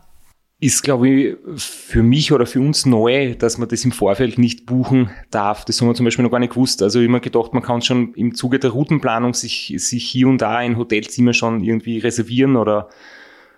[0.59, 4.65] Ist, glaube ich, für mich oder für uns neu, dass man das im Vorfeld nicht
[4.65, 5.67] buchen darf.
[5.67, 6.83] Das haben wir zum Beispiel noch gar nicht gewusst.
[6.83, 10.57] Also immer gedacht, man kann schon im Zuge der Routenplanung sich, sich hier und da
[10.57, 12.89] ein Hotelzimmer schon irgendwie reservieren oder,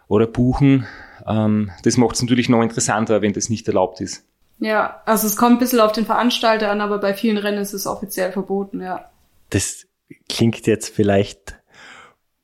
[0.08, 0.87] oder buchen.
[1.26, 4.24] Ähm, das macht es natürlich noch interessanter, wenn das nicht erlaubt ist.
[4.58, 7.74] Ja, also es kommt ein bisschen auf den Veranstalter an, aber bei vielen Rennen ist
[7.74, 9.08] es offiziell verboten, ja.
[9.50, 9.87] Das
[10.29, 11.59] klingt jetzt vielleicht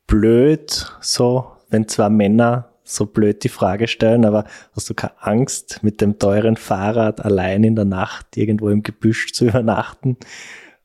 [0.06, 5.80] blöd, so, wenn zwei Männer so blöd die Frage stellen, aber hast du keine Angst,
[5.82, 10.16] mit dem teuren Fahrrad allein in der Nacht irgendwo im Gebüsch zu übernachten?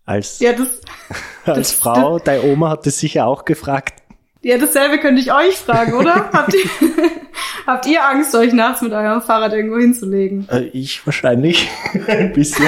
[0.05, 0.81] Als, ja, das,
[1.45, 4.03] als das, Frau, das, deine Oma hat das sicher auch gefragt.
[4.41, 6.29] Ja, dasselbe könnte ich euch fragen, oder?
[6.33, 6.69] habt, ihr,
[7.65, 10.49] habt ihr Angst, euch nachts mit eurem Fahrrad irgendwo hinzulegen?
[10.49, 11.69] Äh, ich wahrscheinlich.
[12.07, 12.67] Ein bisschen.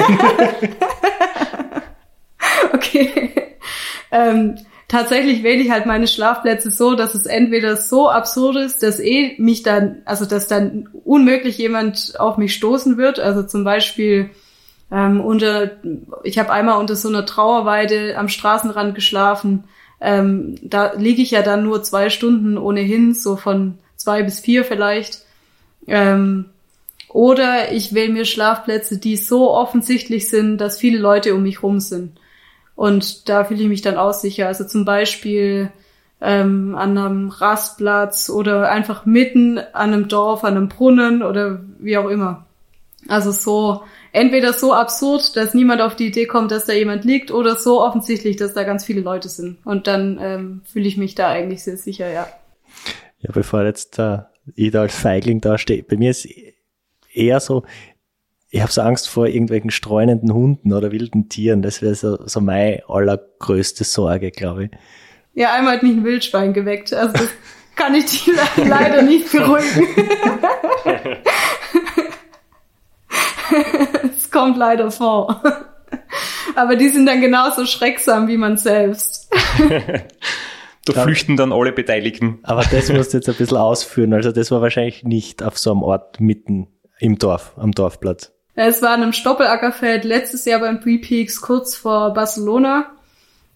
[2.72, 3.45] okay.
[4.16, 4.56] Ähm,
[4.88, 9.34] tatsächlich wähle ich halt meine Schlafplätze so, dass es entweder so absurd ist, dass eh
[9.38, 13.20] mich dann, also dass dann unmöglich jemand auf mich stoßen wird.
[13.20, 14.30] Also zum Beispiel
[14.90, 15.72] ähm, unter,
[16.24, 19.64] ich habe einmal unter so einer Trauerweide am Straßenrand geschlafen.
[20.00, 24.64] Ähm, da liege ich ja dann nur zwei Stunden ohnehin, so von zwei bis vier
[24.64, 25.24] vielleicht.
[25.86, 26.46] Ähm,
[27.08, 31.80] oder ich wähle mir Schlafplätze, die so offensichtlich sind, dass viele Leute um mich rum
[31.80, 32.12] sind.
[32.76, 34.46] Und da fühle ich mich dann auch sicher.
[34.46, 35.72] Also zum Beispiel
[36.20, 41.96] ähm, an einem Rastplatz oder einfach mitten an einem Dorf, an einem Brunnen oder wie
[41.98, 42.46] auch immer.
[43.08, 47.30] Also so, entweder so absurd, dass niemand auf die Idee kommt, dass da jemand liegt,
[47.30, 49.58] oder so offensichtlich, dass da ganz viele Leute sind.
[49.64, 52.26] Und dann ähm, fühle ich mich da eigentlich sehr sicher, ja.
[53.20, 54.18] Ja, bevor jetzt äh,
[54.56, 56.28] da als Feigling da stehe, bei mir ist
[57.12, 57.62] eher so,
[58.56, 61.60] ich habe so Angst vor irgendwelchen streunenden Hunden oder wilden Tieren.
[61.60, 64.70] Das wäre so, so meine allergrößte Sorge, glaube ich.
[65.34, 66.94] Ja, einmal hat mich ein Wildschwein geweckt.
[66.94, 67.28] Also das
[67.74, 69.86] kann ich dich leider nicht beruhigen.
[74.16, 75.40] Es kommt leider vor.
[76.56, 79.32] Aber die sind dann genauso schrecksam wie man selbst.
[80.84, 81.02] Da ja.
[81.04, 82.40] flüchten dann alle Beteiligten.
[82.42, 84.12] Aber das musst du jetzt ein bisschen ausführen.
[84.12, 86.66] Also das war wahrscheinlich nicht auf so einem Ort mitten
[86.98, 88.35] im Dorf, am Dorfplatz.
[88.56, 92.86] Es war in einem Stoppelackerfeld letztes Jahr beim Pre-Peaks kurz vor Barcelona.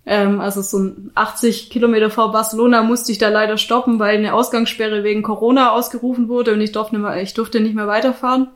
[0.04, 5.02] Ähm, also so 80 Kilometer vor Barcelona musste ich da leider stoppen, weil eine Ausgangssperre
[5.02, 8.48] wegen Corona ausgerufen wurde und ich durfte nicht mehr, durfte nicht mehr weiterfahren.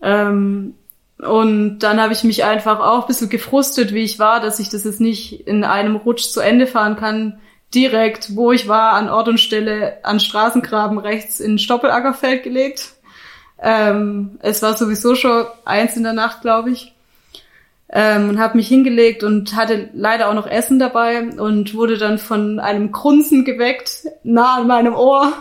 [0.00, 0.74] Ähm,
[1.18, 4.70] und dann habe ich mich einfach auch ein bisschen gefrustet, wie ich war, dass ich
[4.70, 7.38] das jetzt nicht in einem Rutsch zu Ende fahren kann.
[7.74, 12.94] Direkt, wo ich war, an Ort und Stelle an Straßengraben rechts in Stoppelackerfeld gelegt.
[13.62, 16.94] Ähm, es war sowieso schon eins in der Nacht, glaube ich.
[17.92, 22.18] Ähm, und habe mich hingelegt und hatte leider auch noch Essen dabei und wurde dann
[22.18, 25.32] von einem Grunzen geweckt, nah an meinem Ohr.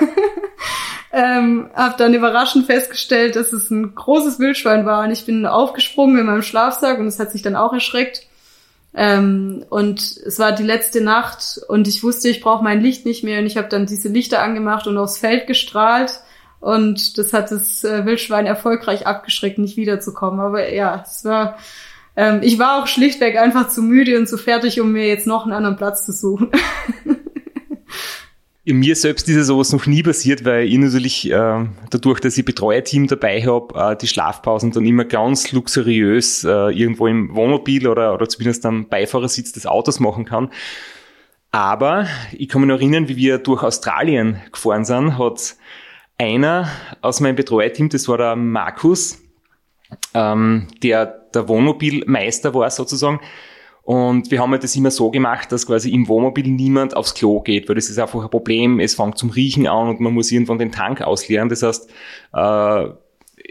[1.12, 6.18] ähm, habe dann überraschend festgestellt, dass es ein großes Wildschwein war und ich bin aufgesprungen
[6.18, 8.26] in meinem Schlafsack und es hat sich dann auch erschreckt.
[8.94, 13.22] Ähm, und es war die letzte Nacht und ich wusste, ich brauche mein Licht nicht
[13.22, 16.20] mehr und ich habe dann diese Lichter angemacht und aufs Feld gestrahlt
[16.60, 20.40] und das hat das äh, Wildschwein erfolgreich abgeschreckt, nicht wiederzukommen.
[20.40, 21.58] Aber ja, es war,
[22.16, 25.44] ähm, ich war auch schlichtweg einfach zu müde und zu fertig, um mir jetzt noch
[25.44, 26.50] einen anderen Platz zu suchen.
[28.70, 32.44] Mir selbst ist ja sowas noch nie passiert, weil ich natürlich äh, dadurch, dass ich
[32.44, 38.12] Betreuerteam dabei habe, äh, die Schlafpausen dann immer ganz luxuriös äh, irgendwo im Wohnmobil oder,
[38.12, 40.50] oder zumindest am Beifahrersitz des Autos machen kann.
[41.50, 45.56] Aber ich kann mich noch erinnern, wie wir durch Australien gefahren sind, hat
[46.18, 46.68] einer
[47.00, 49.18] aus meinem Betreuerteam, das war der Markus,
[50.14, 53.20] ähm, der der Wohnmobilmeister war sozusagen,
[53.88, 57.40] und wir haben halt das immer so gemacht, dass quasi im Wohnmobil niemand aufs Klo
[57.40, 58.80] geht, weil das ist einfach ein Problem.
[58.80, 61.48] Es fängt zum Riechen an und man muss irgendwann den Tank ausleeren.
[61.48, 61.88] Das heißt,
[62.34, 62.88] äh,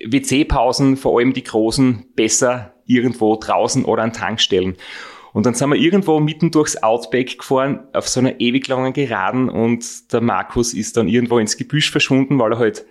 [0.06, 4.76] WC-Pausen, vor allem die großen, besser irgendwo draußen oder an Tankstellen.
[5.38, 9.50] Und dann sind wir irgendwo mitten durchs Outback gefahren, auf so einer ewig langen Geraden
[9.50, 12.88] und der Markus ist dann irgendwo ins Gebüsch verschwunden, weil er halt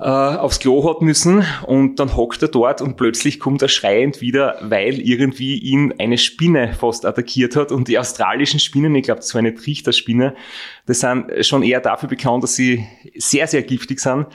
[0.00, 1.44] äh, aufs Klo hat müssen.
[1.64, 6.18] Und dann hockt er dort und plötzlich kommt er schreiend wieder, weil irgendwie ihn eine
[6.18, 7.70] Spinne fast attackiert hat.
[7.70, 10.34] Und die australischen Spinnen, ich glaube, das eine Trichterspinne,
[10.86, 14.26] das sind schon eher dafür bekannt, dass sie sehr, sehr giftig sind.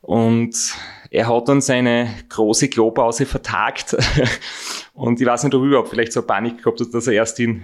[0.00, 0.56] Und
[1.10, 3.94] er hat dann seine große Klopause vertagt
[4.94, 7.40] und ich weiß nicht, ob er überhaupt vielleicht so Panik gehabt hat, dass er erst
[7.40, 7.62] in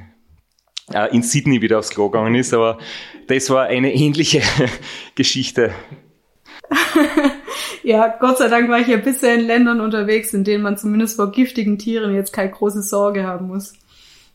[0.93, 2.79] äh, in Sydney wieder aufs Klo gegangen ist, aber
[3.27, 4.43] das war eine ähnliche
[5.15, 5.73] Geschichte.
[7.83, 11.17] ja, Gott sei Dank war ich ja bisher in Ländern unterwegs, in denen man zumindest
[11.17, 13.75] vor giftigen Tieren jetzt keine große Sorge haben muss.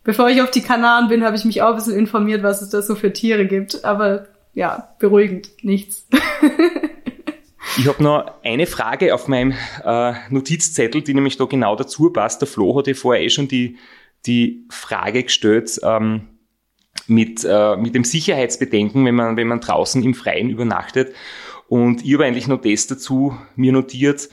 [0.03, 2.69] Bevor ich auf die Kanaren bin, habe ich mich auch ein bisschen informiert, was es
[2.69, 3.85] da so für Tiere gibt.
[3.85, 6.07] Aber ja, beruhigend, nichts.
[7.77, 12.41] Ich habe noch eine Frage auf meinem äh, Notizzettel, die nämlich da genau dazu passt.
[12.41, 13.77] Der Flo hatte vorher eh schon die,
[14.25, 16.27] die Frage gestellt ähm,
[17.07, 21.15] mit, äh, mit dem Sicherheitsbedenken, wenn man, wenn man draußen im Freien übernachtet.
[21.67, 24.29] Und ich habe eigentlich noch das dazu mir notiert,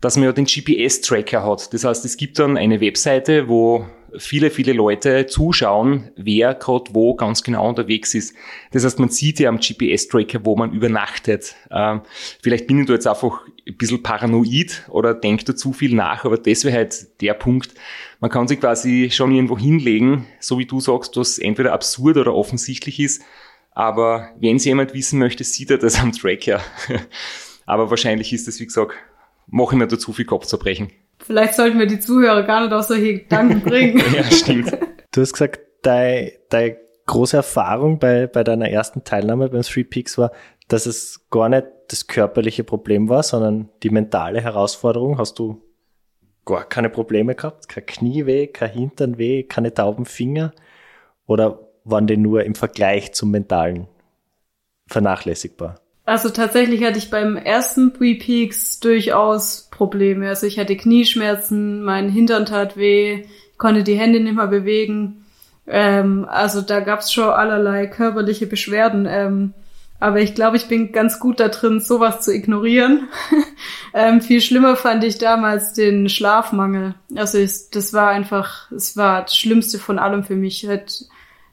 [0.00, 1.72] dass man ja den GPS-Tracker hat.
[1.72, 3.86] Das heißt, es gibt dann eine Webseite, wo
[4.18, 8.34] viele, viele Leute zuschauen, wer gerade wo ganz genau unterwegs ist.
[8.72, 11.54] Das heißt, man sieht ja am GPS-Tracker, wo man übernachtet.
[11.70, 12.02] Ähm,
[12.42, 16.24] vielleicht bin ich da jetzt einfach ein bisschen paranoid oder denke da zu viel nach,
[16.24, 17.74] aber das wäre halt der Punkt.
[18.20, 22.34] Man kann sich quasi schon irgendwo hinlegen, so wie du sagst, was entweder absurd oder
[22.34, 23.22] offensichtlich ist,
[23.72, 26.60] aber wenn es jemand wissen möchte, sieht er das am Tracker.
[27.66, 28.94] Aber wahrscheinlich ist es, wie gesagt,
[29.46, 30.90] mache ich mir da zu viel Kopfzerbrechen.
[31.20, 34.02] Vielleicht sollten wir die Zuhörer gar nicht auf solche Gedanken bringen.
[34.14, 34.76] ja, stimmt.
[35.12, 40.16] Du hast gesagt, deine, deine große Erfahrung bei, bei deiner ersten Teilnahme beim Three Peaks
[40.18, 40.32] war,
[40.68, 45.18] dass es gar nicht das körperliche Problem war, sondern die mentale Herausforderung.
[45.18, 45.60] Hast du
[46.44, 47.68] gar keine Probleme gehabt?
[47.68, 50.52] Kein Knieweh, kein Hinternweh, keine tauben Finger?
[51.26, 53.88] Oder waren die nur im Vergleich zum Mentalen
[54.86, 55.80] vernachlässigbar?
[56.04, 60.28] Also tatsächlich hatte ich beim ersten Three Peaks durchaus Probleme.
[60.28, 63.24] Also ich hatte Knieschmerzen, mein Hintern tat weh,
[63.56, 65.24] konnte die Hände nicht mehr bewegen.
[65.66, 69.06] Ähm, also da gab's schon allerlei körperliche Beschwerden.
[69.08, 69.54] Ähm,
[69.98, 73.08] aber ich glaube, ich bin ganz gut da drin, sowas zu ignorieren.
[73.94, 76.94] ähm, viel schlimmer fand ich damals den Schlafmangel.
[77.16, 80.66] Also ich, das war einfach, es war das Schlimmste von allem für mich.
[80.68, 81.06] Halt,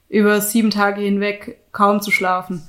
[0.10, 2.68] über sieben Tage hinweg kaum zu schlafen.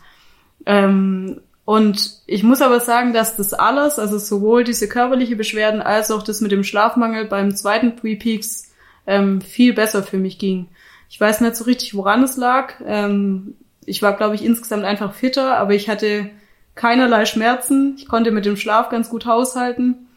[0.66, 6.10] Ähm, und ich muss aber sagen, dass das alles, also sowohl diese körperliche Beschwerden als
[6.10, 8.72] auch das mit dem Schlafmangel beim zweiten Three Peaks
[9.06, 10.68] ähm, viel besser für mich ging.
[11.10, 12.72] Ich weiß nicht so richtig, woran es lag.
[12.86, 13.54] Ähm,
[13.84, 16.30] ich war, glaube ich, insgesamt einfach fitter, aber ich hatte
[16.74, 17.96] keinerlei Schmerzen.
[17.98, 20.08] Ich konnte mit dem Schlaf ganz gut haushalten.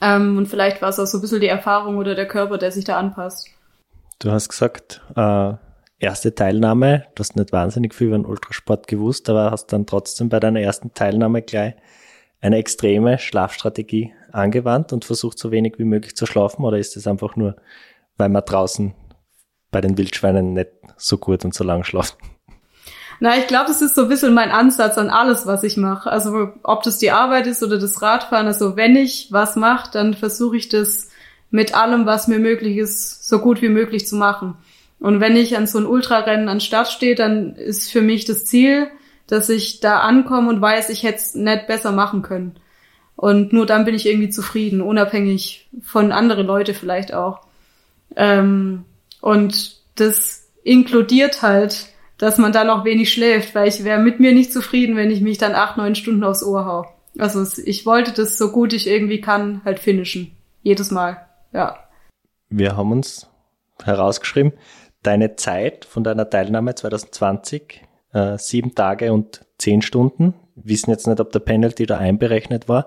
[0.00, 2.70] Ähm, und vielleicht war es auch so ein bisschen die Erfahrung oder der Körper, der
[2.70, 3.48] sich da anpasst.
[4.20, 5.54] Du hast gesagt, äh,
[5.98, 10.28] erste Teilnahme, du hast nicht wahnsinnig viel über den Ultrasport gewusst, aber hast dann trotzdem
[10.28, 11.74] bei deiner ersten Teilnahme gleich
[12.40, 17.06] eine extreme Schlafstrategie angewandt und versucht so wenig wie möglich zu schlafen oder ist es
[17.06, 17.56] einfach nur,
[18.16, 18.94] weil man draußen
[19.70, 22.18] bei den Wildschweinen nicht so gut und so lang schlaft?
[23.20, 26.10] Na, ich glaube, das ist so ein bisschen mein Ansatz an alles, was ich mache.
[26.10, 28.46] Also ob das die Arbeit ist oder das Radfahren.
[28.46, 31.08] Also wenn ich was mache, dann versuche ich das
[31.50, 34.56] mit allem, was mir möglich ist, so gut wie möglich zu machen.
[35.04, 38.46] Und wenn ich an so ein Ultrarennen an Start stehe, dann ist für mich das
[38.46, 38.88] Ziel,
[39.26, 42.54] dass ich da ankomme und weiß, ich hätte es nicht besser machen können.
[43.14, 47.40] Und nur dann bin ich irgendwie zufrieden, unabhängig von anderen Leute vielleicht auch.
[48.16, 48.86] Ähm,
[49.20, 54.32] und das inkludiert halt, dass man dann auch wenig schläft, weil ich wäre mit mir
[54.32, 56.86] nicht zufrieden, wenn ich mich dann acht, neun Stunden aufs Ohr hau.
[57.18, 60.34] Also ich wollte das so gut ich irgendwie kann halt finishen.
[60.62, 61.26] Jedes Mal.
[61.52, 61.76] Ja.
[62.48, 63.28] Wir haben uns
[63.82, 64.52] herausgeschrieben,
[65.04, 67.82] deine Zeit von deiner Teilnahme 2020,
[68.12, 70.34] äh, sieben Tage und zehn Stunden.
[70.56, 72.86] Wissen jetzt nicht, ob der Penalty da einberechnet war.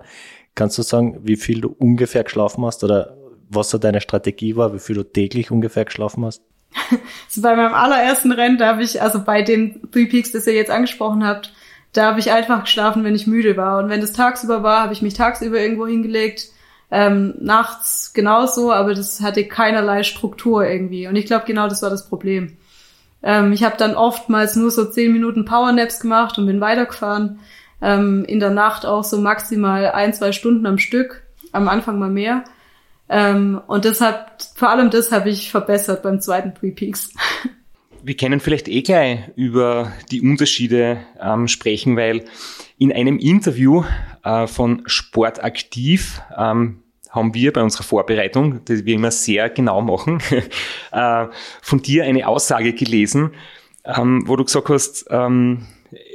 [0.55, 3.15] Kannst du sagen, wie viel du ungefähr geschlafen hast oder
[3.49, 6.41] was so deine Strategie war, wie viel du täglich ungefähr geschlafen hast?
[7.30, 10.53] Also bei meinem allerersten Rennen, da habe ich, also bei den Three Peaks, das ihr
[10.53, 11.53] jetzt angesprochen habt,
[11.91, 13.80] da habe ich einfach geschlafen, wenn ich müde war.
[13.84, 16.49] Und wenn es tagsüber war, habe ich mich tagsüber irgendwo hingelegt.
[16.89, 21.07] Ähm, nachts genauso, aber das hatte keinerlei Struktur irgendwie.
[21.07, 22.57] Und ich glaube, genau das war das Problem.
[23.23, 27.39] Ähm, ich habe dann oftmals nur so zehn Minuten Powernaps gemacht und bin weitergefahren.
[27.81, 31.23] Ähm, in der Nacht auch so maximal ein, zwei Stunden am Stück.
[31.51, 32.43] Am Anfang mal mehr.
[33.09, 37.13] Ähm, und deshalb, vor allem das habe ich verbessert beim zweiten Three Peaks.
[38.03, 42.23] Wir können vielleicht eh gleich über die Unterschiede ähm, sprechen, weil
[42.78, 43.84] in einem Interview
[44.23, 50.21] äh, von Sportaktiv ähm, haben wir bei unserer Vorbereitung, die wir immer sehr genau machen,
[50.91, 51.25] äh,
[51.61, 53.32] von dir eine Aussage gelesen,
[53.86, 55.65] ähm, wo du gesagt hast, ähm,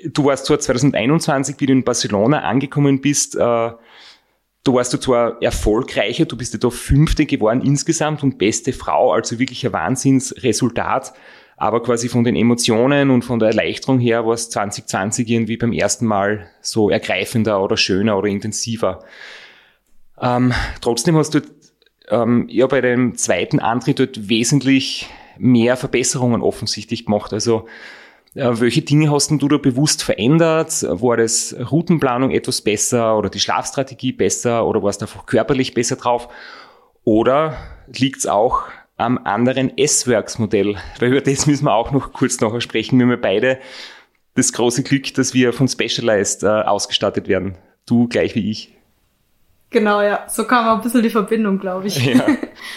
[0.05, 3.71] du warst zwar 2021, wie du in Barcelona angekommen bist, äh,
[4.65, 9.13] Du warst du zwar erfolgreicher, du bist ja da Fünfte geworden insgesamt und beste Frau,
[9.13, 11.13] also wirklich ein Wahnsinnsresultat.
[11.63, 15.73] Aber quasi von den Emotionen und von der Erleichterung her war es 2020 irgendwie beim
[15.73, 19.05] ersten Mal so ergreifender oder schöner oder intensiver.
[20.21, 21.41] Ähm, trotzdem hast du
[22.09, 25.09] ähm, ja bei dem zweiten Antritt dort wesentlich
[25.39, 27.33] mehr Verbesserungen offensichtlich gemacht.
[27.33, 27.69] Also
[28.35, 30.83] äh, welche Dinge hast du da bewusst verändert?
[30.83, 35.95] War das Routenplanung etwas besser oder die Schlafstrategie besser oder warst du einfach körperlich besser
[35.95, 36.27] drauf?
[37.05, 37.57] Oder
[37.87, 38.65] liegt es auch
[39.03, 40.77] am anderen S-Werksmodell?
[40.99, 42.99] Weil über das müssen wir auch noch kurz nachher sprechen.
[42.99, 43.59] Wir haben ja beide
[44.35, 47.57] das große Glück, dass wir von Specialized äh, ausgestattet werden.
[47.87, 48.75] Du gleich wie ich.
[49.71, 50.27] Genau, ja.
[50.29, 52.05] So kam auch ein bisschen die Verbindung, glaube ich.
[52.05, 52.27] Ja,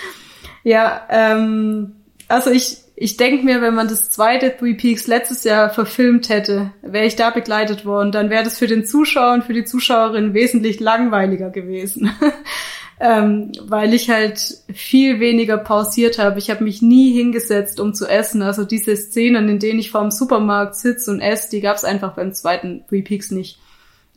[0.64, 1.96] ja ähm,
[2.28, 6.72] also ich ich denke mir, wenn man das zweite Three Peaks letztes Jahr verfilmt hätte,
[6.82, 10.34] wäre ich da begleitet worden, dann wäre das für den Zuschauer und für die Zuschauerin
[10.34, 12.10] wesentlich langweiliger gewesen.
[13.00, 14.40] ähm, weil ich halt
[14.74, 16.40] viel weniger pausiert habe.
[16.40, 18.42] Ich habe mich nie hingesetzt, um zu essen.
[18.42, 21.84] Also diese Szenen, in denen ich vor dem Supermarkt sitze und esse, die gab es
[21.84, 23.60] einfach beim zweiten Three Peaks nicht.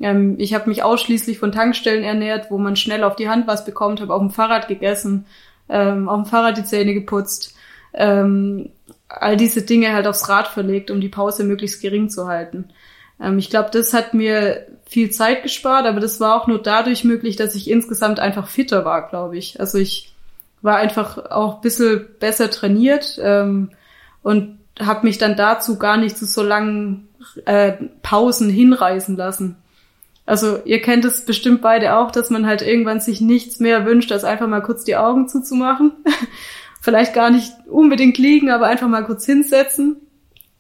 [0.01, 3.65] Ähm, ich habe mich ausschließlich von Tankstellen ernährt, wo man schnell auf die Hand was
[3.65, 5.27] bekommt, habe auf dem Fahrrad gegessen,
[5.69, 7.55] ähm, auf dem Fahrrad die Zähne geputzt
[7.95, 8.71] ähm,
[9.09, 12.69] all diese Dinge halt aufs Rad verlegt, um die Pause möglichst gering zu halten.
[13.21, 17.05] Ähm, ich glaube, das hat mir viel Zeit gespart, aber das war auch nur dadurch
[17.05, 19.61] möglich, dass ich insgesamt einfach fitter war, glaube ich.
[19.61, 20.13] Also ich
[20.63, 23.71] war einfach auch ein bisschen besser trainiert ähm,
[24.23, 27.09] und habe mich dann dazu gar nicht zu so langen
[27.45, 27.73] äh,
[28.03, 29.57] Pausen hinreißen lassen.
[30.25, 34.13] Also ihr kennt es bestimmt beide auch, dass man halt irgendwann sich nichts mehr wünscht,
[34.13, 35.93] als einfach mal kurz die Augen zuzumachen
[36.81, 39.97] vielleicht gar nicht unbedingt liegen, aber einfach mal kurz hinsetzen.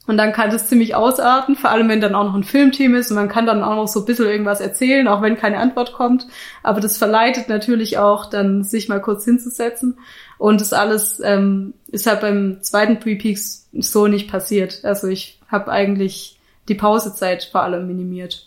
[0.08, 3.10] Und dann kann das ziemlich ausarten, vor allem wenn dann auch noch ein Filmteam ist
[3.10, 5.92] und man kann dann auch noch so ein bisschen irgendwas erzählen, auch wenn keine Antwort
[5.92, 6.26] kommt.
[6.62, 9.98] Aber das verleitet natürlich auch, dann sich mal kurz hinzusetzen.
[10.38, 14.82] Und das alles ähm, ist halt beim zweiten Pre-Peaks so nicht passiert.
[14.82, 16.38] Also ich habe eigentlich
[16.68, 18.46] die Pausezeit vor allem minimiert.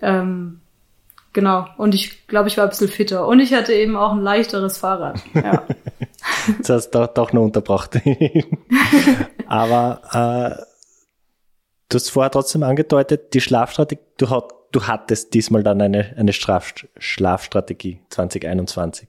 [0.00, 0.60] Ähm,
[1.34, 1.66] genau.
[1.76, 3.26] Und ich glaube, ich war ein bisschen fitter.
[3.26, 5.20] Und ich hatte eben auch ein leichteres Fahrrad.
[5.34, 5.64] Ja.
[6.60, 8.00] das hast du doch, doch noch unterbracht.
[9.48, 10.67] Aber äh,
[11.88, 16.32] du hast vorher trotzdem angedeutet, die Schlafstrategie, du, hat, du hattest diesmal dann eine, eine
[16.32, 19.08] Schlaf, Schlafstrategie 2021.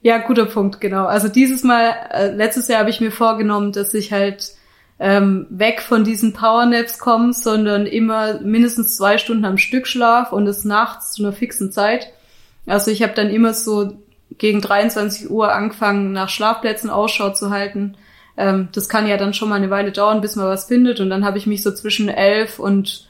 [0.00, 1.06] Ja, guter Punkt, genau.
[1.06, 4.52] Also dieses Mal, äh, letztes Jahr habe ich mir vorgenommen, dass ich halt
[5.00, 10.46] ähm, weg von diesen Powernaps komme, sondern immer mindestens zwei Stunden am Stück schlaf und
[10.46, 12.12] es nachts zu einer fixen Zeit.
[12.66, 13.98] Also ich habe dann immer so
[14.36, 17.96] gegen 23 Uhr angefangen, nach Schlafplätzen Ausschau zu halten.
[18.38, 21.00] Ähm, das kann ja dann schon mal eine Weile dauern, bis man was findet.
[21.00, 23.08] Und dann habe ich mich so zwischen elf und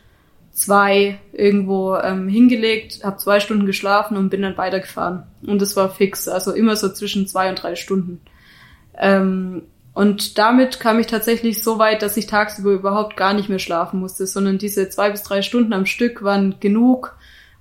[0.50, 5.22] zwei irgendwo ähm, hingelegt, habe zwei Stunden geschlafen und bin dann weitergefahren.
[5.46, 8.20] Und das war fix, also immer so zwischen zwei und drei Stunden.
[8.96, 9.62] Ähm,
[9.94, 14.00] und damit kam ich tatsächlich so weit, dass ich tagsüber überhaupt gar nicht mehr schlafen
[14.00, 17.16] musste, sondern diese zwei bis drei Stunden am Stück waren genug,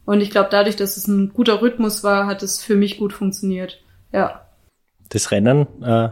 [0.07, 3.11] und ich glaube, dadurch, dass es ein guter Rhythmus war, hat es für mich gut
[3.11, 3.83] funktioniert.
[4.13, 4.45] Ja.
[5.09, 6.09] Das Rennen äh,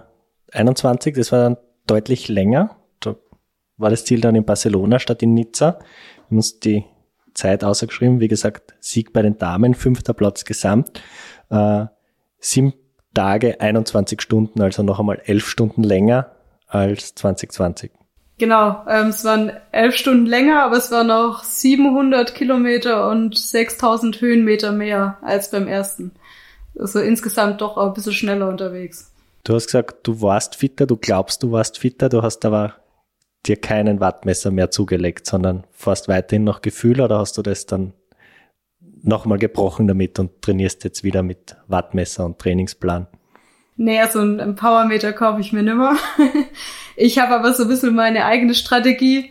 [0.56, 2.76] 21, das war dann deutlich länger.
[3.00, 3.16] Da
[3.78, 5.80] war das Ziel dann in Barcelona statt in Nizza.
[5.80, 6.86] Wir haben uns die
[7.34, 8.20] Zeit ausgeschrieben.
[8.20, 11.02] Wie gesagt, Sieg bei den Damen, fünfter Platz gesamt.
[11.50, 11.86] Äh,
[12.40, 12.74] sieben
[13.14, 16.32] Tage, 21 Stunden, also noch einmal elf Stunden länger
[16.68, 17.92] als 2020.
[18.38, 24.20] Genau, ähm, es waren elf Stunden länger, aber es waren noch 700 Kilometer und 6000
[24.20, 26.12] Höhenmeter mehr als beim ersten.
[26.78, 29.15] Also insgesamt doch auch ein bisschen schneller unterwegs.
[29.46, 32.74] Du hast gesagt, du warst fitter, du glaubst, du warst fitter, du hast aber
[33.46, 37.94] dir keinen Wattmesser mehr zugelegt, sondern fährst weiterhin noch Gefühl oder hast du das dann
[39.04, 43.06] nochmal gebrochen damit und trainierst jetzt wieder mit Wattmesser und Trainingsplan?
[43.78, 45.96] Nee, so ein Powermeter kaufe ich mir nimmer.
[46.98, 49.30] Ich habe aber so ein bisschen meine eigene Strategie.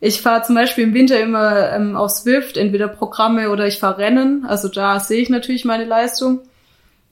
[0.00, 3.98] Ich fahre zum Beispiel im Winter immer ähm, auf Swift, entweder Programme oder ich fahre
[3.98, 4.46] Rennen.
[4.46, 6.40] Also da sehe ich natürlich meine Leistung.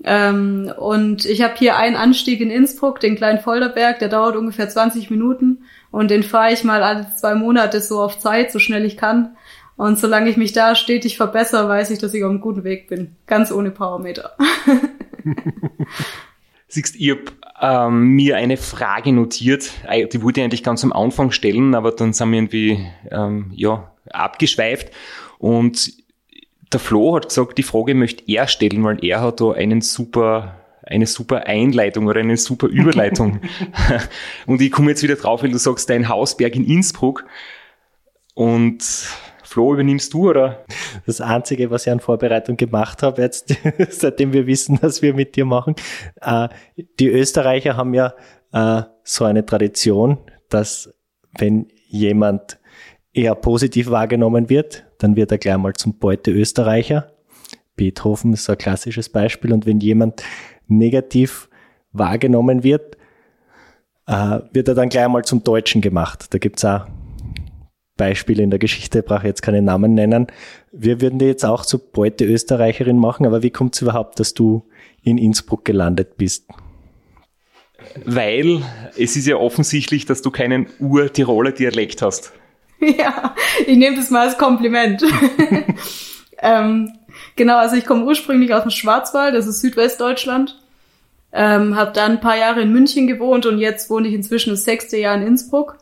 [0.04, 4.68] Ähm, und ich habe hier einen Anstieg in Innsbruck, den kleinen Folderberg, der dauert ungefähr
[4.68, 5.64] 20 Minuten.
[5.90, 9.36] Und den fahre ich mal alle zwei Monate so auf Zeit, so schnell ich kann.
[9.76, 12.88] Und solange ich mich da stetig verbessere, weiß ich, dass ich auf einem guten Weg
[12.88, 13.16] bin.
[13.26, 14.36] Ganz ohne Powermeter.
[16.68, 19.70] Siehst, ich hab ähm, mir eine Frage notiert,
[20.12, 23.90] die wollte ich eigentlich ganz am Anfang stellen, aber dann sind wir irgendwie ähm, ja,
[24.10, 24.90] abgeschweift.
[25.38, 26.03] Und
[26.74, 30.60] der Flo hat gesagt, die Frage möchte er stellen, weil er hat da einen super
[30.86, 33.40] eine super Einleitung oder eine super Überleitung.
[34.46, 37.24] und ich komme jetzt wieder drauf, weil du sagst, dein Hausberg in Innsbruck.
[38.34, 38.82] Und
[39.42, 40.64] Flo, übernimmst du oder?
[41.06, 43.54] Das Einzige, was ich an Vorbereitung gemacht habe, jetzt,
[43.88, 45.76] seitdem wir wissen, dass wir mit dir machen,
[46.20, 46.48] äh,
[46.98, 48.14] die Österreicher haben ja
[48.52, 50.18] äh, so eine Tradition,
[50.50, 50.92] dass
[51.38, 52.58] wenn jemand
[53.14, 57.12] eher positiv wahrgenommen wird, dann wird er gleich mal zum Beute Österreicher.
[57.76, 59.52] Beethoven ist so ein klassisches Beispiel.
[59.52, 60.22] Und wenn jemand
[60.66, 61.48] negativ
[61.92, 62.96] wahrgenommen wird,
[64.06, 66.34] äh, wird er dann gleich mal zum Deutschen gemacht.
[66.34, 66.86] Da gibt's auch
[67.96, 70.26] Beispiele in der Geschichte, brauche ich jetzt keine Namen nennen.
[70.72, 74.34] Wir würden die jetzt auch zur Beute Österreicherin machen, aber wie kommt es überhaupt, dass
[74.34, 74.68] du
[75.02, 76.48] in Innsbruck gelandet bist?
[78.04, 78.62] Weil
[78.98, 82.32] es ist ja offensichtlich, dass du keinen Ur-Tiroler Dialekt hast.
[82.98, 83.34] Ja,
[83.66, 85.02] ich nehme das mal als Kompliment.
[86.38, 86.92] ähm,
[87.36, 90.60] genau, also ich komme ursprünglich aus dem Schwarzwald, das ist Südwestdeutschland.
[91.32, 94.64] Ähm, habe dann ein paar Jahre in München gewohnt und jetzt wohne ich inzwischen das
[94.64, 95.78] sechste Jahr in Innsbruck.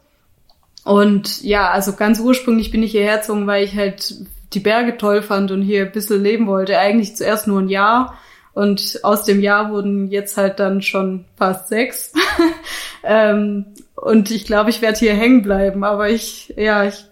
[0.84, 4.14] Und ja, also ganz ursprünglich bin ich hierher gezogen, weil ich halt
[4.55, 6.78] die Berge toll fand und hier ein bisschen leben wollte.
[6.78, 8.18] Eigentlich zuerst nur ein Jahr
[8.55, 12.12] und aus dem Jahr wurden jetzt halt dann schon fast sechs.
[13.05, 13.66] ähm,
[14.03, 15.84] und ich glaube, ich werde hier hängen bleiben.
[15.84, 17.05] Aber ich, ja, ich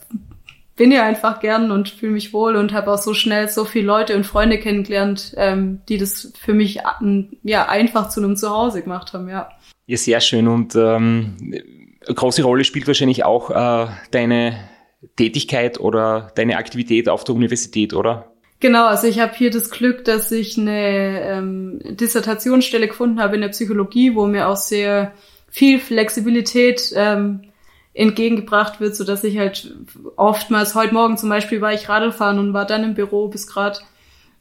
[0.74, 3.86] bin hier einfach gern und fühle mich wohl und habe auch so schnell so viele
[3.86, 6.80] Leute und Freunde kennengelernt, ähm, die das für mich
[7.45, 9.51] ja einfach zu einem Zuhause gemacht haben, ja.
[9.86, 10.49] Ja, sehr schön.
[10.49, 14.59] Und ähm, eine große Rolle spielt wahrscheinlich auch äh, deine
[15.14, 18.32] Tätigkeit oder deine Aktivität auf der Universität, oder?
[18.59, 23.43] Genau, also ich habe hier das Glück, dass ich eine ähm, Dissertationsstelle gefunden habe in
[23.43, 25.12] der Psychologie, wo mir auch sehr
[25.51, 27.42] viel Flexibilität ähm,
[27.92, 29.74] entgegengebracht wird, so dass ich halt
[30.16, 33.46] oftmals, heute Morgen zum Beispiel war ich Radl fahren und war dann im Büro bis
[33.46, 33.84] grad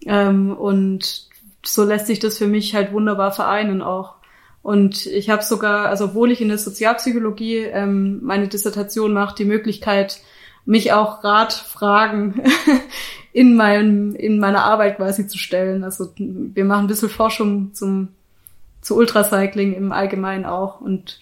[0.05, 1.27] ähm, und
[1.65, 4.15] so lässt sich das für mich halt wunderbar vereinen auch.
[4.61, 9.45] Und ich habe sogar, also obwohl ich in der Sozialpsychologie ähm, meine Dissertation mache, die
[9.45, 10.19] Möglichkeit,
[10.65, 12.43] mich auch Ratfragen
[13.33, 15.83] in, meinem, in meiner Arbeit quasi zu stellen.
[15.83, 18.09] Also wir machen ein bisschen Forschung zum,
[18.81, 20.81] zu Ultracycling im Allgemeinen auch.
[20.81, 21.19] Und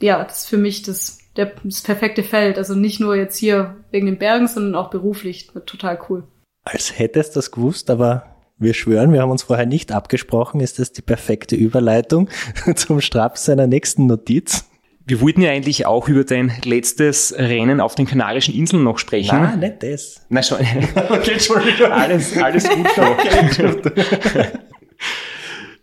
[0.00, 2.58] ja, das ist für mich das, der, das perfekte Feld.
[2.58, 5.50] Also nicht nur jetzt hier wegen den Bergen, sondern auch beruflich.
[5.66, 6.24] Total cool.
[6.64, 10.78] Als hättest du das gewusst, aber wir schwören, wir haben uns vorher nicht abgesprochen, ist
[10.78, 12.28] das die perfekte Überleitung
[12.76, 14.68] zum Straps seiner nächsten Notiz.
[15.06, 19.38] Wir wollten ja eigentlich auch über dein letztes Rennen auf den Kanarischen Inseln noch sprechen.
[19.38, 20.24] Nein, nicht das.
[20.30, 20.58] Nein, schon.
[21.10, 21.92] okay, Entschuldigung.
[21.92, 22.86] Alles, alles gut.
[22.96, 24.48] Okay.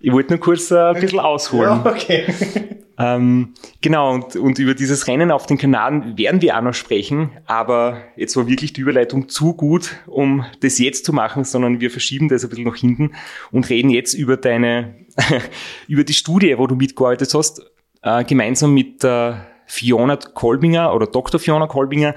[0.02, 1.82] Ich wollte nur kurz ein bisschen ausholen.
[1.84, 2.26] Ja, okay.
[2.97, 7.32] Ähm, genau, und, und über dieses Rennen auf den Kanaren werden wir auch noch sprechen,
[7.47, 11.89] aber jetzt war wirklich die Überleitung zu gut, um das jetzt zu machen, sondern wir
[11.89, 13.14] verschieben das ein bisschen nach hinten
[13.49, 14.93] und reden jetzt über deine,
[15.88, 17.64] über die Studie, wo du mitgearbeitet hast
[18.04, 19.34] äh, gemeinsam mit äh,
[19.66, 21.39] Fiona Kolbinger oder Dr.
[21.39, 22.16] Fiona Kolbinger,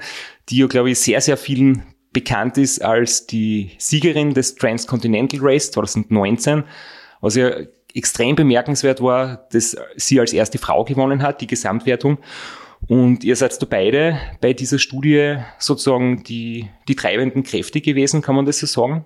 [0.49, 5.71] die ja, glaube ich, sehr, sehr vielen bekannt ist als die Siegerin des Transcontinental Race
[5.71, 6.63] 2019.
[7.25, 7.49] Was ja
[7.95, 12.19] extrem bemerkenswert war, dass sie als erste Frau gewonnen hat, die Gesamtwertung.
[12.87, 18.35] Und ihr seid da beide bei dieser Studie sozusagen die, die treibenden Kräfte gewesen, kann
[18.35, 19.05] man das so sagen?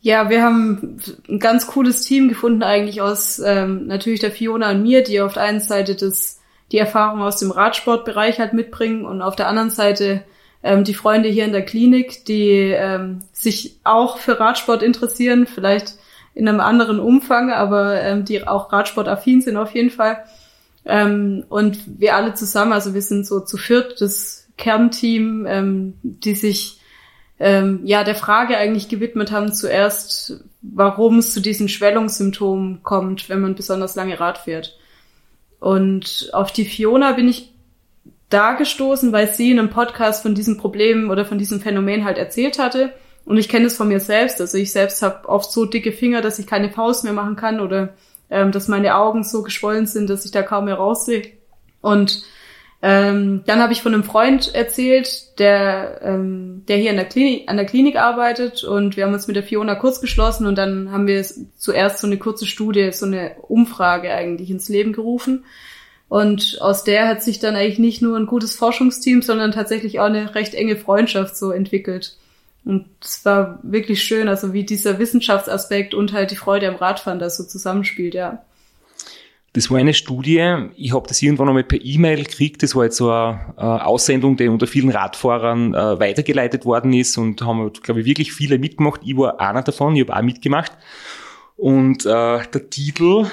[0.00, 4.82] Ja, wir haben ein ganz cooles Team gefunden eigentlich aus ähm, natürlich der Fiona und
[4.82, 6.40] mir, die auf der einen Seite das,
[6.72, 10.24] die Erfahrung aus dem Radsportbereich halt mitbringen und auf der anderen Seite
[10.62, 15.98] ähm, die Freunde hier in der Klinik, die ähm, sich auch für Radsport interessieren, vielleicht
[16.34, 20.24] in einem anderen Umfang, aber ähm, die auch Radsportaffin sind auf jeden Fall.
[20.84, 26.34] Ähm, und wir alle zusammen, also wir sind so zu viert das Kernteam, ähm, die
[26.34, 26.80] sich
[27.38, 33.40] ähm, ja der Frage eigentlich gewidmet haben zuerst, warum es zu diesen Schwellungssymptomen kommt, wenn
[33.40, 34.78] man besonders lange Rad fährt.
[35.60, 37.52] Und auf die Fiona bin ich
[38.28, 42.18] da gestoßen, weil sie in einem Podcast von diesem Problem oder von diesem Phänomen halt
[42.18, 42.92] erzählt hatte.
[43.24, 44.40] Und ich kenne es von mir selbst.
[44.40, 47.60] Also ich selbst habe oft so dicke Finger, dass ich keine Faust mehr machen kann
[47.60, 47.94] oder
[48.30, 51.32] ähm, dass meine Augen so geschwollen sind, dass ich da kaum mehr raussehe.
[51.80, 52.24] Und
[52.86, 57.48] Ähm, dann habe ich von einem Freund erzählt, der, ähm, der hier an der, Klinik,
[57.48, 60.92] an der Klinik arbeitet und wir haben uns mit der Fiona kurz geschlossen und dann
[60.92, 61.24] haben wir
[61.56, 65.46] zuerst so eine kurze Studie, so eine Umfrage eigentlich ins Leben gerufen.
[66.10, 70.04] Und aus der hat sich dann eigentlich nicht nur ein gutes Forschungsteam, sondern tatsächlich auch
[70.04, 72.18] eine recht enge Freundschaft so entwickelt.
[72.64, 77.18] Und es war wirklich schön, also wie dieser Wissenschaftsaspekt und halt die Freude am Radfahren
[77.18, 78.42] da so zusammenspielt, ja.
[79.52, 82.96] Das war eine Studie, ich habe das irgendwann einmal per E-Mail gekriegt, das war jetzt
[82.96, 88.06] so eine, Aussendung, die unter vielen Radfahrern äh, weitergeleitet worden ist und haben, glaube ich,
[88.06, 89.02] wirklich viele mitgemacht.
[89.04, 90.72] Ich war einer davon, ich habe auch mitgemacht.
[91.56, 92.08] Und äh,
[92.48, 93.26] der Titel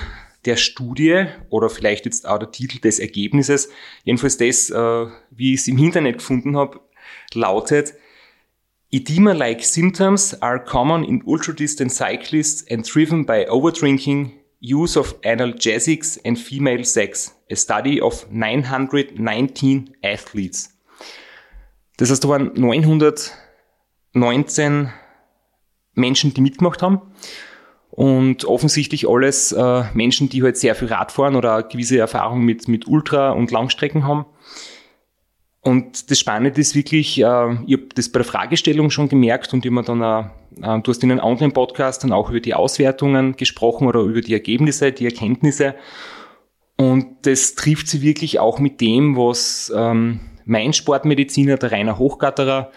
[0.46, 3.70] der Studie oder vielleicht jetzt auch der Titel des Ergebnisses,
[4.04, 6.82] jedenfalls das, äh, wie ich es im Internet gefunden habe,
[7.34, 7.94] lautet
[8.94, 16.38] Edema-like symptoms are common in ultra-distant cyclists and driven by overdrinking Use of Analgesics and
[16.38, 20.78] Female Sex, a study of 919 athletes.
[21.98, 24.92] Das heißt, da waren 919
[25.94, 27.02] Menschen, die mitgemacht haben.
[27.92, 32.68] Und offensichtlich alles äh, Menschen, die halt sehr viel Rad fahren oder gewisse Erfahrung mit,
[32.68, 34.26] mit Ultra- und Langstrecken haben.
[35.62, 39.66] Und das Spannende ist wirklich, äh, ich habe das bei der Fragestellung schon gemerkt und
[39.66, 43.88] immer dann, äh, du hast in einem anderen Podcast dann auch über die Auswertungen gesprochen
[43.88, 45.76] oder über die Ergebnisse, die Erkenntnisse.
[46.78, 52.72] Und das trifft sie wirklich auch mit dem, was ähm, mein Sportmediziner, der Rainer Hochgatterer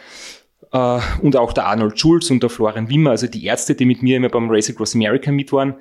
[0.73, 4.03] äh, und auch der Arnold Schulz und der Florian Wimmer, also die Ärzte, die mit
[4.03, 5.77] mir immer beim Race Across America mit waren,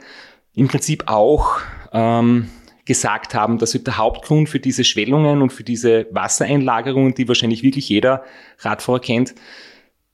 [0.55, 1.59] im Prinzip auch
[1.91, 2.49] ähm,
[2.85, 7.87] gesagt haben, dass der Hauptgrund für diese Schwellungen und für diese Wassereinlagerungen, die wahrscheinlich wirklich
[7.89, 8.23] jeder
[8.59, 9.35] Radfahrer kennt,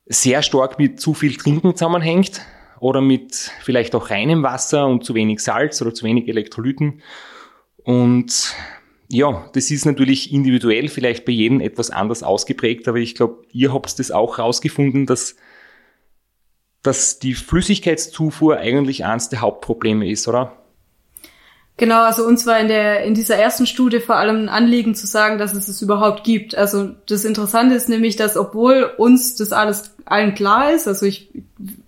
[0.06, 2.42] sehr stark mit zu viel Trinken zusammenhängt
[2.80, 7.02] oder mit vielleicht auch reinem Wasser und zu wenig Salz oder zu wenig Elektrolyten.
[7.84, 8.56] Und
[9.08, 13.74] ja, das ist natürlich individuell vielleicht bei jedem etwas anders ausgeprägt, aber ich glaube, ihr
[13.74, 15.36] habt das auch rausgefunden, dass,
[16.84, 20.59] dass die Flüssigkeitszufuhr eigentlich eines der Hauptprobleme ist, oder?
[21.80, 25.08] Genau, also uns war in der in dieser ersten Studie vor allem ein Anliegen zu
[25.08, 26.54] sagen, dass es es überhaupt gibt.
[26.54, 31.30] Also das Interessante ist nämlich, dass obwohl uns das alles allen klar ist, also ich,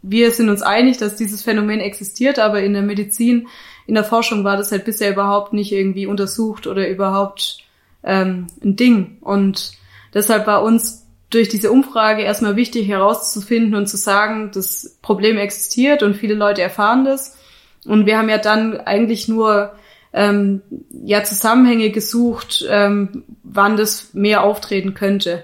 [0.01, 3.49] wir sind uns einig, dass dieses Phänomen existiert, aber in der Medizin,
[3.85, 7.57] in der Forschung war das halt bisher überhaupt nicht irgendwie untersucht oder überhaupt
[8.01, 9.17] ähm, ein Ding.
[9.19, 9.73] Und
[10.13, 16.01] deshalb war uns durch diese Umfrage erstmal wichtig herauszufinden und zu sagen, das Problem existiert
[16.01, 17.37] und viele Leute erfahren das.
[17.83, 19.73] Und wir haben ja dann eigentlich nur
[20.13, 25.43] ähm, ja Zusammenhänge gesucht, ähm, wann das mehr auftreten könnte.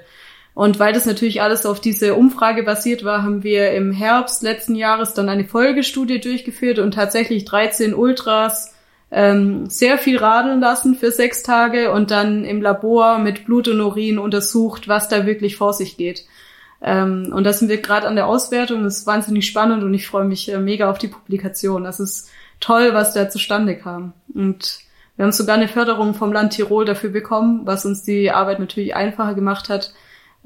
[0.54, 4.74] Und weil das natürlich alles auf diese Umfrage basiert war, haben wir im Herbst letzten
[4.74, 8.74] Jahres dann eine Folgestudie durchgeführt und tatsächlich 13 Ultras
[9.12, 13.80] ähm, sehr viel radeln lassen für sechs Tage und dann im Labor mit Blut und
[13.80, 16.26] Urin untersucht, was da wirklich vor sich geht.
[16.82, 18.84] Ähm, und da sind wir gerade an der Auswertung.
[18.84, 21.84] Das ist wahnsinnig spannend und ich freue mich äh, mega auf die Publikation.
[21.84, 24.14] Das ist toll, was da zustande kam.
[24.34, 24.80] Und
[25.16, 28.96] wir haben sogar eine Förderung vom Land Tirol dafür bekommen, was uns die Arbeit natürlich
[28.96, 29.94] einfacher gemacht hat.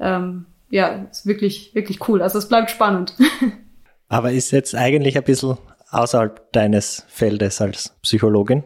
[0.00, 2.22] Ähm, ja, ist wirklich, wirklich cool.
[2.22, 3.14] Also es bleibt spannend.
[4.08, 5.58] Aber ist jetzt eigentlich ein bisschen
[5.90, 8.64] außerhalb deines Feldes als Psychologin?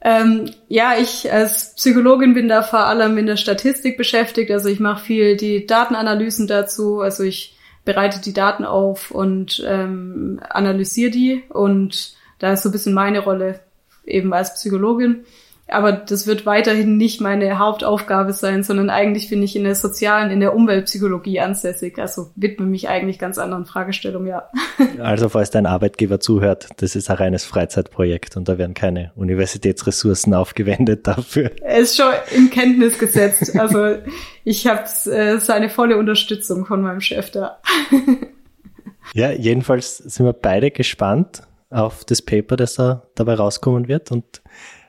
[0.00, 4.50] Ähm, ja, ich als Psychologin bin da vor allem in der Statistik beschäftigt.
[4.52, 7.00] Also ich mache viel die Datenanalysen dazu.
[7.00, 12.72] Also ich bereite die Daten auf und ähm, analysiere die und da ist so ein
[12.72, 13.60] bisschen meine Rolle
[14.04, 15.24] eben als Psychologin.
[15.68, 20.30] Aber das wird weiterhin nicht meine Hauptaufgabe sein, sondern eigentlich bin ich in der sozialen,
[20.30, 21.98] in der Umweltpsychologie ansässig.
[21.98, 24.48] Also widme mich eigentlich ganz anderen Fragestellungen, ja.
[25.00, 30.34] Also falls dein Arbeitgeber zuhört, das ist ein reines Freizeitprojekt und da werden keine Universitätsressourcen
[30.34, 31.50] aufgewendet dafür.
[31.62, 33.58] Er ist schon in Kenntnis gesetzt.
[33.58, 33.96] Also
[34.44, 37.58] ich habe äh, seine volle Unterstützung von meinem Chef da.
[39.14, 44.42] ja, jedenfalls sind wir beide gespannt auf das Paper, das da dabei rauskommen wird und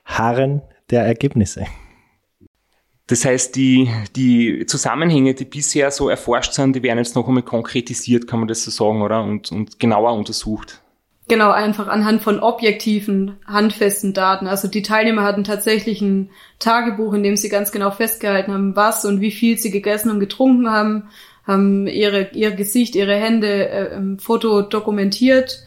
[0.05, 1.65] harren der Ergebnisse.
[3.07, 7.43] Das heißt, die, die Zusammenhänge, die bisher so erforscht sind, die werden jetzt noch einmal
[7.43, 9.23] konkretisiert, kann man das so sagen, oder?
[9.23, 10.82] Und, und genauer untersucht.
[11.30, 14.47] Genau, einfach anhand von objektiven, handfesten Daten.
[14.47, 19.03] Also die Teilnehmer hatten tatsächlich ein Tagebuch, in dem sie ganz genau festgehalten haben, was
[19.03, 21.09] und wie viel sie gegessen und getrunken haben,
[21.45, 25.63] haben ihre, ihr Gesicht, ihre Hände äh, im Foto dokumentiert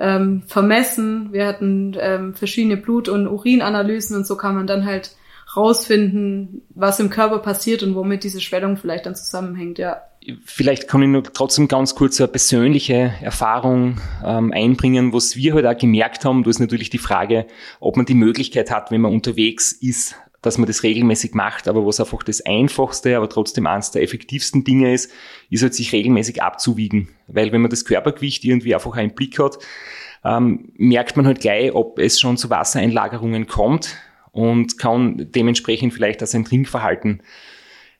[0.00, 1.32] ähm, vermessen.
[1.32, 5.14] Wir hatten ähm, verschiedene Blut- und Urinanalysen und so kann man dann halt
[5.56, 10.02] rausfinden, was im Körper passiert und womit diese Schwellung vielleicht dann zusammenhängt, ja.
[10.44, 15.66] Vielleicht kann ich nur trotzdem ganz kurz eine persönliche Erfahrung ähm, einbringen, was wir halt
[15.66, 16.42] auch gemerkt haben.
[16.42, 17.46] Du ist natürlich die Frage,
[17.80, 21.84] ob man die Möglichkeit hat, wenn man unterwegs ist, dass man das regelmäßig macht, aber
[21.84, 25.10] was einfach das einfachste, aber trotzdem eines der effektivsten Dinge ist,
[25.50, 27.08] ist halt sich regelmäßig abzuwiegen.
[27.26, 29.58] Weil wenn man das Körpergewicht irgendwie einfach einen Blick hat,
[30.24, 33.96] ähm, merkt man halt gleich, ob es schon zu Wassereinlagerungen kommt
[34.32, 37.22] und kann dementsprechend vielleicht auch sein Trinkverhalten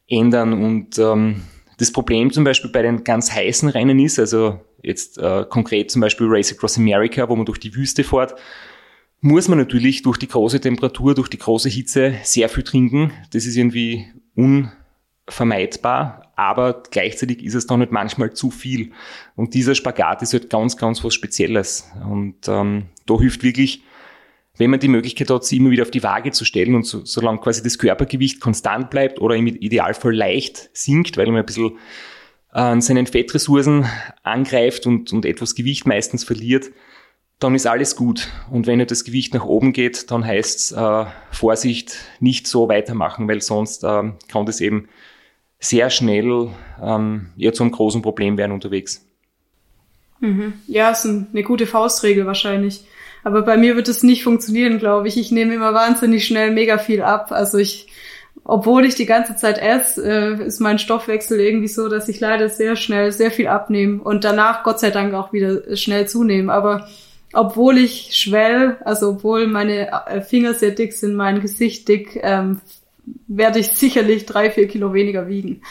[0.06, 0.52] ändern.
[0.52, 1.42] Und ähm,
[1.78, 6.00] das Problem zum Beispiel bei den ganz heißen Rennen ist, also jetzt äh, konkret zum
[6.00, 8.34] Beispiel Race Across America, wo man durch die Wüste fährt,
[9.20, 13.12] muss man natürlich durch die große Temperatur, durch die große Hitze sehr viel trinken.
[13.32, 18.92] Das ist irgendwie unvermeidbar, aber gleichzeitig ist es dann halt manchmal zu viel.
[19.36, 21.90] Und dieser Spagat ist halt ganz, ganz was Spezielles.
[22.08, 23.82] Und ähm, da hilft wirklich,
[24.56, 27.04] wenn man die Möglichkeit hat, sie immer wieder auf die Waage zu stellen und so,
[27.04, 31.78] solange quasi das Körpergewicht konstant bleibt oder im Idealfall leicht sinkt, weil man ein bisschen
[32.48, 33.86] an seinen Fettressourcen
[34.22, 36.70] angreift und, und etwas Gewicht meistens verliert,
[37.40, 38.28] dann ist alles gut.
[38.50, 43.26] Und wenn das Gewicht nach oben geht, dann heißt es äh, Vorsicht, nicht so weitermachen,
[43.26, 44.88] weil sonst äh, kann das eben
[45.58, 46.50] sehr schnell
[46.82, 49.06] ähm, eher zu einem großen Problem werden unterwegs.
[50.20, 50.54] Mhm.
[50.66, 52.84] Ja, ist eine gute Faustregel wahrscheinlich.
[53.24, 55.18] Aber bei mir wird es nicht funktionieren, glaube ich.
[55.18, 57.32] Ich nehme immer wahnsinnig schnell mega viel ab.
[57.32, 57.88] Also ich,
[58.44, 62.48] obwohl ich die ganze Zeit esse, äh, ist mein Stoffwechsel irgendwie so, dass ich leider
[62.50, 66.52] sehr schnell sehr viel abnehme und danach Gott sei Dank auch wieder schnell zunehme.
[66.52, 66.88] Aber
[67.32, 72.60] obwohl ich schwell, also obwohl meine äh, Finger sehr dick sind, mein Gesicht dick, ähm,
[73.28, 75.62] werde ich sicherlich drei, vier Kilo weniger wiegen.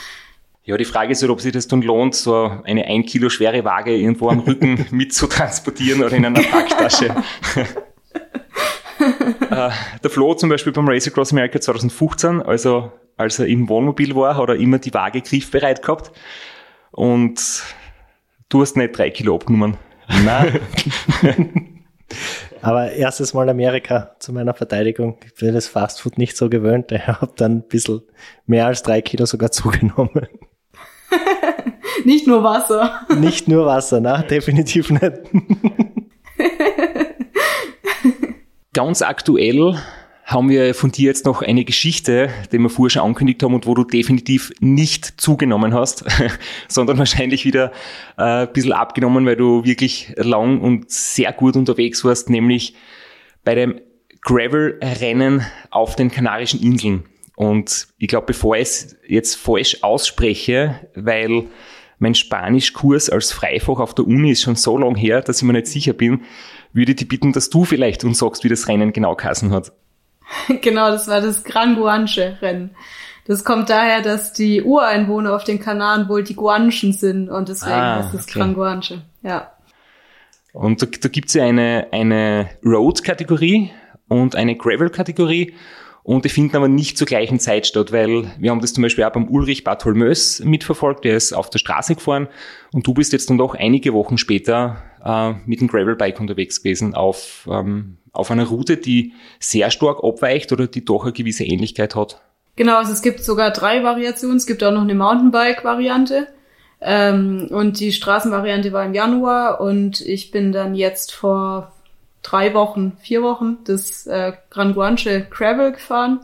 [0.63, 3.63] Ja, die Frage ist halt, ob sich das dann lohnt, so eine ein Kilo schwere
[3.65, 7.07] Waage irgendwo am Rücken mitzutransportieren oder in einer Packtasche.
[9.49, 9.69] äh,
[10.03, 14.37] der Flo zum Beispiel beim Race Across America 2015, also als er im Wohnmobil war,
[14.37, 16.11] hat er immer die Waage griffbereit gehabt.
[16.91, 17.63] Und
[18.49, 19.77] du hast nicht drei Kilo abgenommen.
[20.09, 20.59] Nein.
[22.61, 25.17] Aber erstes Mal Amerika zu meiner Verteidigung.
[25.25, 26.91] Ich bin das Fastfood nicht so gewöhnt.
[26.91, 28.01] Ich habe dann ein bisschen
[28.45, 30.27] mehr als drei Kilo sogar zugenommen.
[32.05, 33.01] nicht nur Wasser.
[33.17, 35.13] Nicht nur Wasser, na, definitiv nicht.
[38.73, 39.77] Ganz aktuell
[40.29, 43.65] haben wir von dir jetzt noch eine Geschichte, die wir vorher schon angekündigt haben und
[43.65, 46.05] wo du definitiv nicht zugenommen hast,
[46.67, 47.71] sondern wahrscheinlich wieder
[48.15, 52.75] äh, ein bisschen abgenommen, weil du wirklich lang und sehr gut unterwegs warst, nämlich
[53.43, 53.81] bei dem
[54.21, 57.05] Gravel-Rennen auf den Kanarischen Inseln.
[57.35, 61.45] Und ich glaube, bevor ich es jetzt falsch ausspreche, weil
[61.97, 65.53] mein Spanischkurs als Freifach auf der Uni ist schon so lang her, dass ich mir
[65.53, 66.21] nicht sicher bin,
[66.71, 69.71] würde ich dich bitten, dass du vielleicht uns sagst, wie das Rennen genau geheißen hat.
[70.61, 72.71] genau, das war das Gran Guanche-Rennen.
[73.25, 77.73] Das kommt daher, dass die Ureinwohner auf den Kanaren wohl die Guanchen sind und deswegen
[77.73, 78.39] ah, ist es okay.
[78.39, 79.03] Gran Guanche.
[79.21, 79.51] Ja.
[80.51, 83.69] Und da, da gibt es ja eine, eine Road-Kategorie
[84.07, 85.53] und eine Gravel-Kategorie
[86.01, 89.03] und die finden aber nicht zur gleichen Zeit statt, weil wir haben das zum Beispiel
[89.03, 92.29] auch beim Ulrich Bartholmös mitverfolgt, der ist auf der Straße gefahren
[92.73, 96.95] und du bist jetzt dann doch einige Wochen später äh, mit dem Gravelbike unterwegs gewesen
[96.95, 101.95] auf, ähm, auf einer Route, die sehr stark abweicht oder die doch eine gewisse Ähnlichkeit
[101.95, 102.21] hat.
[102.55, 104.37] Genau, also es gibt sogar drei Variationen.
[104.37, 106.27] Es gibt auch noch eine Mountainbike-Variante.
[106.81, 111.73] Ähm, und die Straßenvariante war im Januar und ich bin dann jetzt vor
[112.21, 116.21] drei Wochen, vier Wochen das äh, Gran Guanche Gravel gefahren.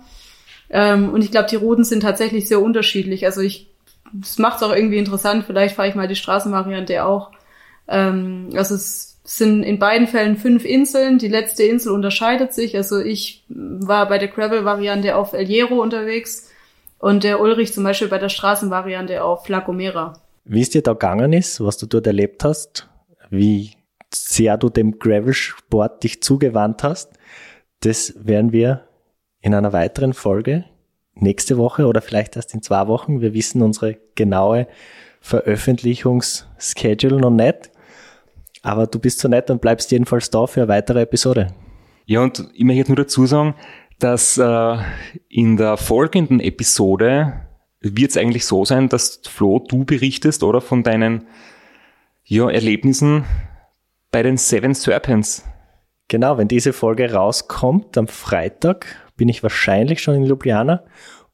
[0.69, 3.25] Ähm, und ich glaube, die Routen sind tatsächlich sehr unterschiedlich.
[3.25, 3.69] Also ich,
[4.13, 5.45] das macht es auch irgendwie interessant.
[5.45, 7.31] Vielleicht fahre ich mal die Straßenvariante auch.
[7.87, 11.17] Ähm, also es sind in beiden Fällen fünf Inseln.
[11.17, 12.77] Die letzte Insel unterscheidet sich.
[12.77, 16.49] Also ich war bei der Gravel-Variante auf El Hierro unterwegs
[16.99, 20.13] und der Ulrich zum Beispiel bei der Straßenvariante auf La Gomera.
[20.45, 22.87] Wie es dir da gegangen ist, was du dort erlebt hast,
[23.31, 23.71] wie
[24.13, 27.13] sehr du dem Gravel-Sport dich zugewandt hast,
[27.79, 28.87] das werden wir
[29.41, 30.65] in einer weiteren Folge
[31.15, 33.21] nächste Woche oder vielleicht erst in zwei Wochen.
[33.21, 34.67] Wir wissen unsere genaue
[35.19, 37.71] Veröffentlichungsschedule noch nicht.
[38.65, 41.53] Aber du bist so nett und bleibst jedenfalls da für eine weitere Episode.
[42.07, 43.53] Ja, und ich möchte nur dazu sagen,
[43.99, 44.77] dass äh,
[45.29, 47.41] in der folgenden Episode
[47.81, 51.27] wird es eigentlich so sein, dass Flo, du berichtest, oder, von deinen
[52.23, 53.25] ja, Erlebnissen
[54.09, 55.45] bei den Seven Serpents.
[56.07, 60.83] Genau, wenn diese Folge rauskommt, am Freitag bin ich wahrscheinlich schon in Ljubljana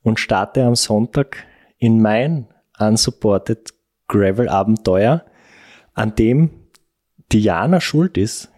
[0.04, 1.46] und starte am Sonntag
[1.78, 3.74] in mein unsupported
[4.10, 5.24] Gravel-Abenteuer,
[5.94, 6.61] an dem
[7.32, 8.52] Diana schuld ist,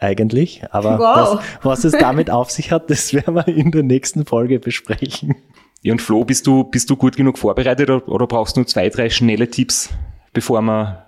[0.00, 0.62] eigentlich.
[0.70, 1.40] Aber wow.
[1.62, 5.36] was, was es damit auf sich hat, das werden wir in der nächsten Folge besprechen.
[5.82, 8.66] Ja, und Flo, bist du, bist du gut genug vorbereitet oder, oder brauchst du nur
[8.66, 9.90] zwei, drei schnelle Tipps,
[10.32, 11.06] bevor wir.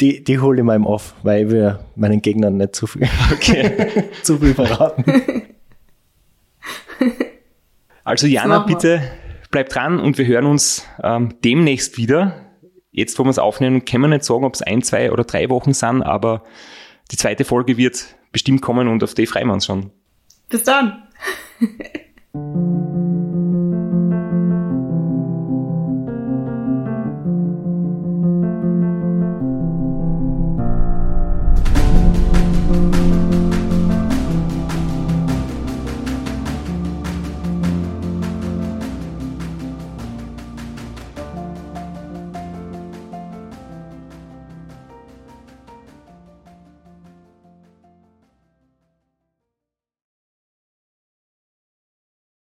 [0.00, 4.08] Die, die hole ich mal im Off, weil wir meinen Gegnern nicht zu viel, okay.
[4.22, 5.04] zu viel verraten.
[8.04, 9.02] Also Jana, bitte
[9.50, 12.49] bleib dran und wir hören uns ähm, demnächst wieder
[12.92, 15.48] jetzt, wo wir es aufnehmen, können wir nicht sagen, ob es ein, zwei oder drei
[15.48, 16.44] Wochen sind, aber
[17.10, 19.90] die zweite Folge wird bestimmt kommen und auf die freuen wir uns schon.
[20.48, 21.08] Bis dann!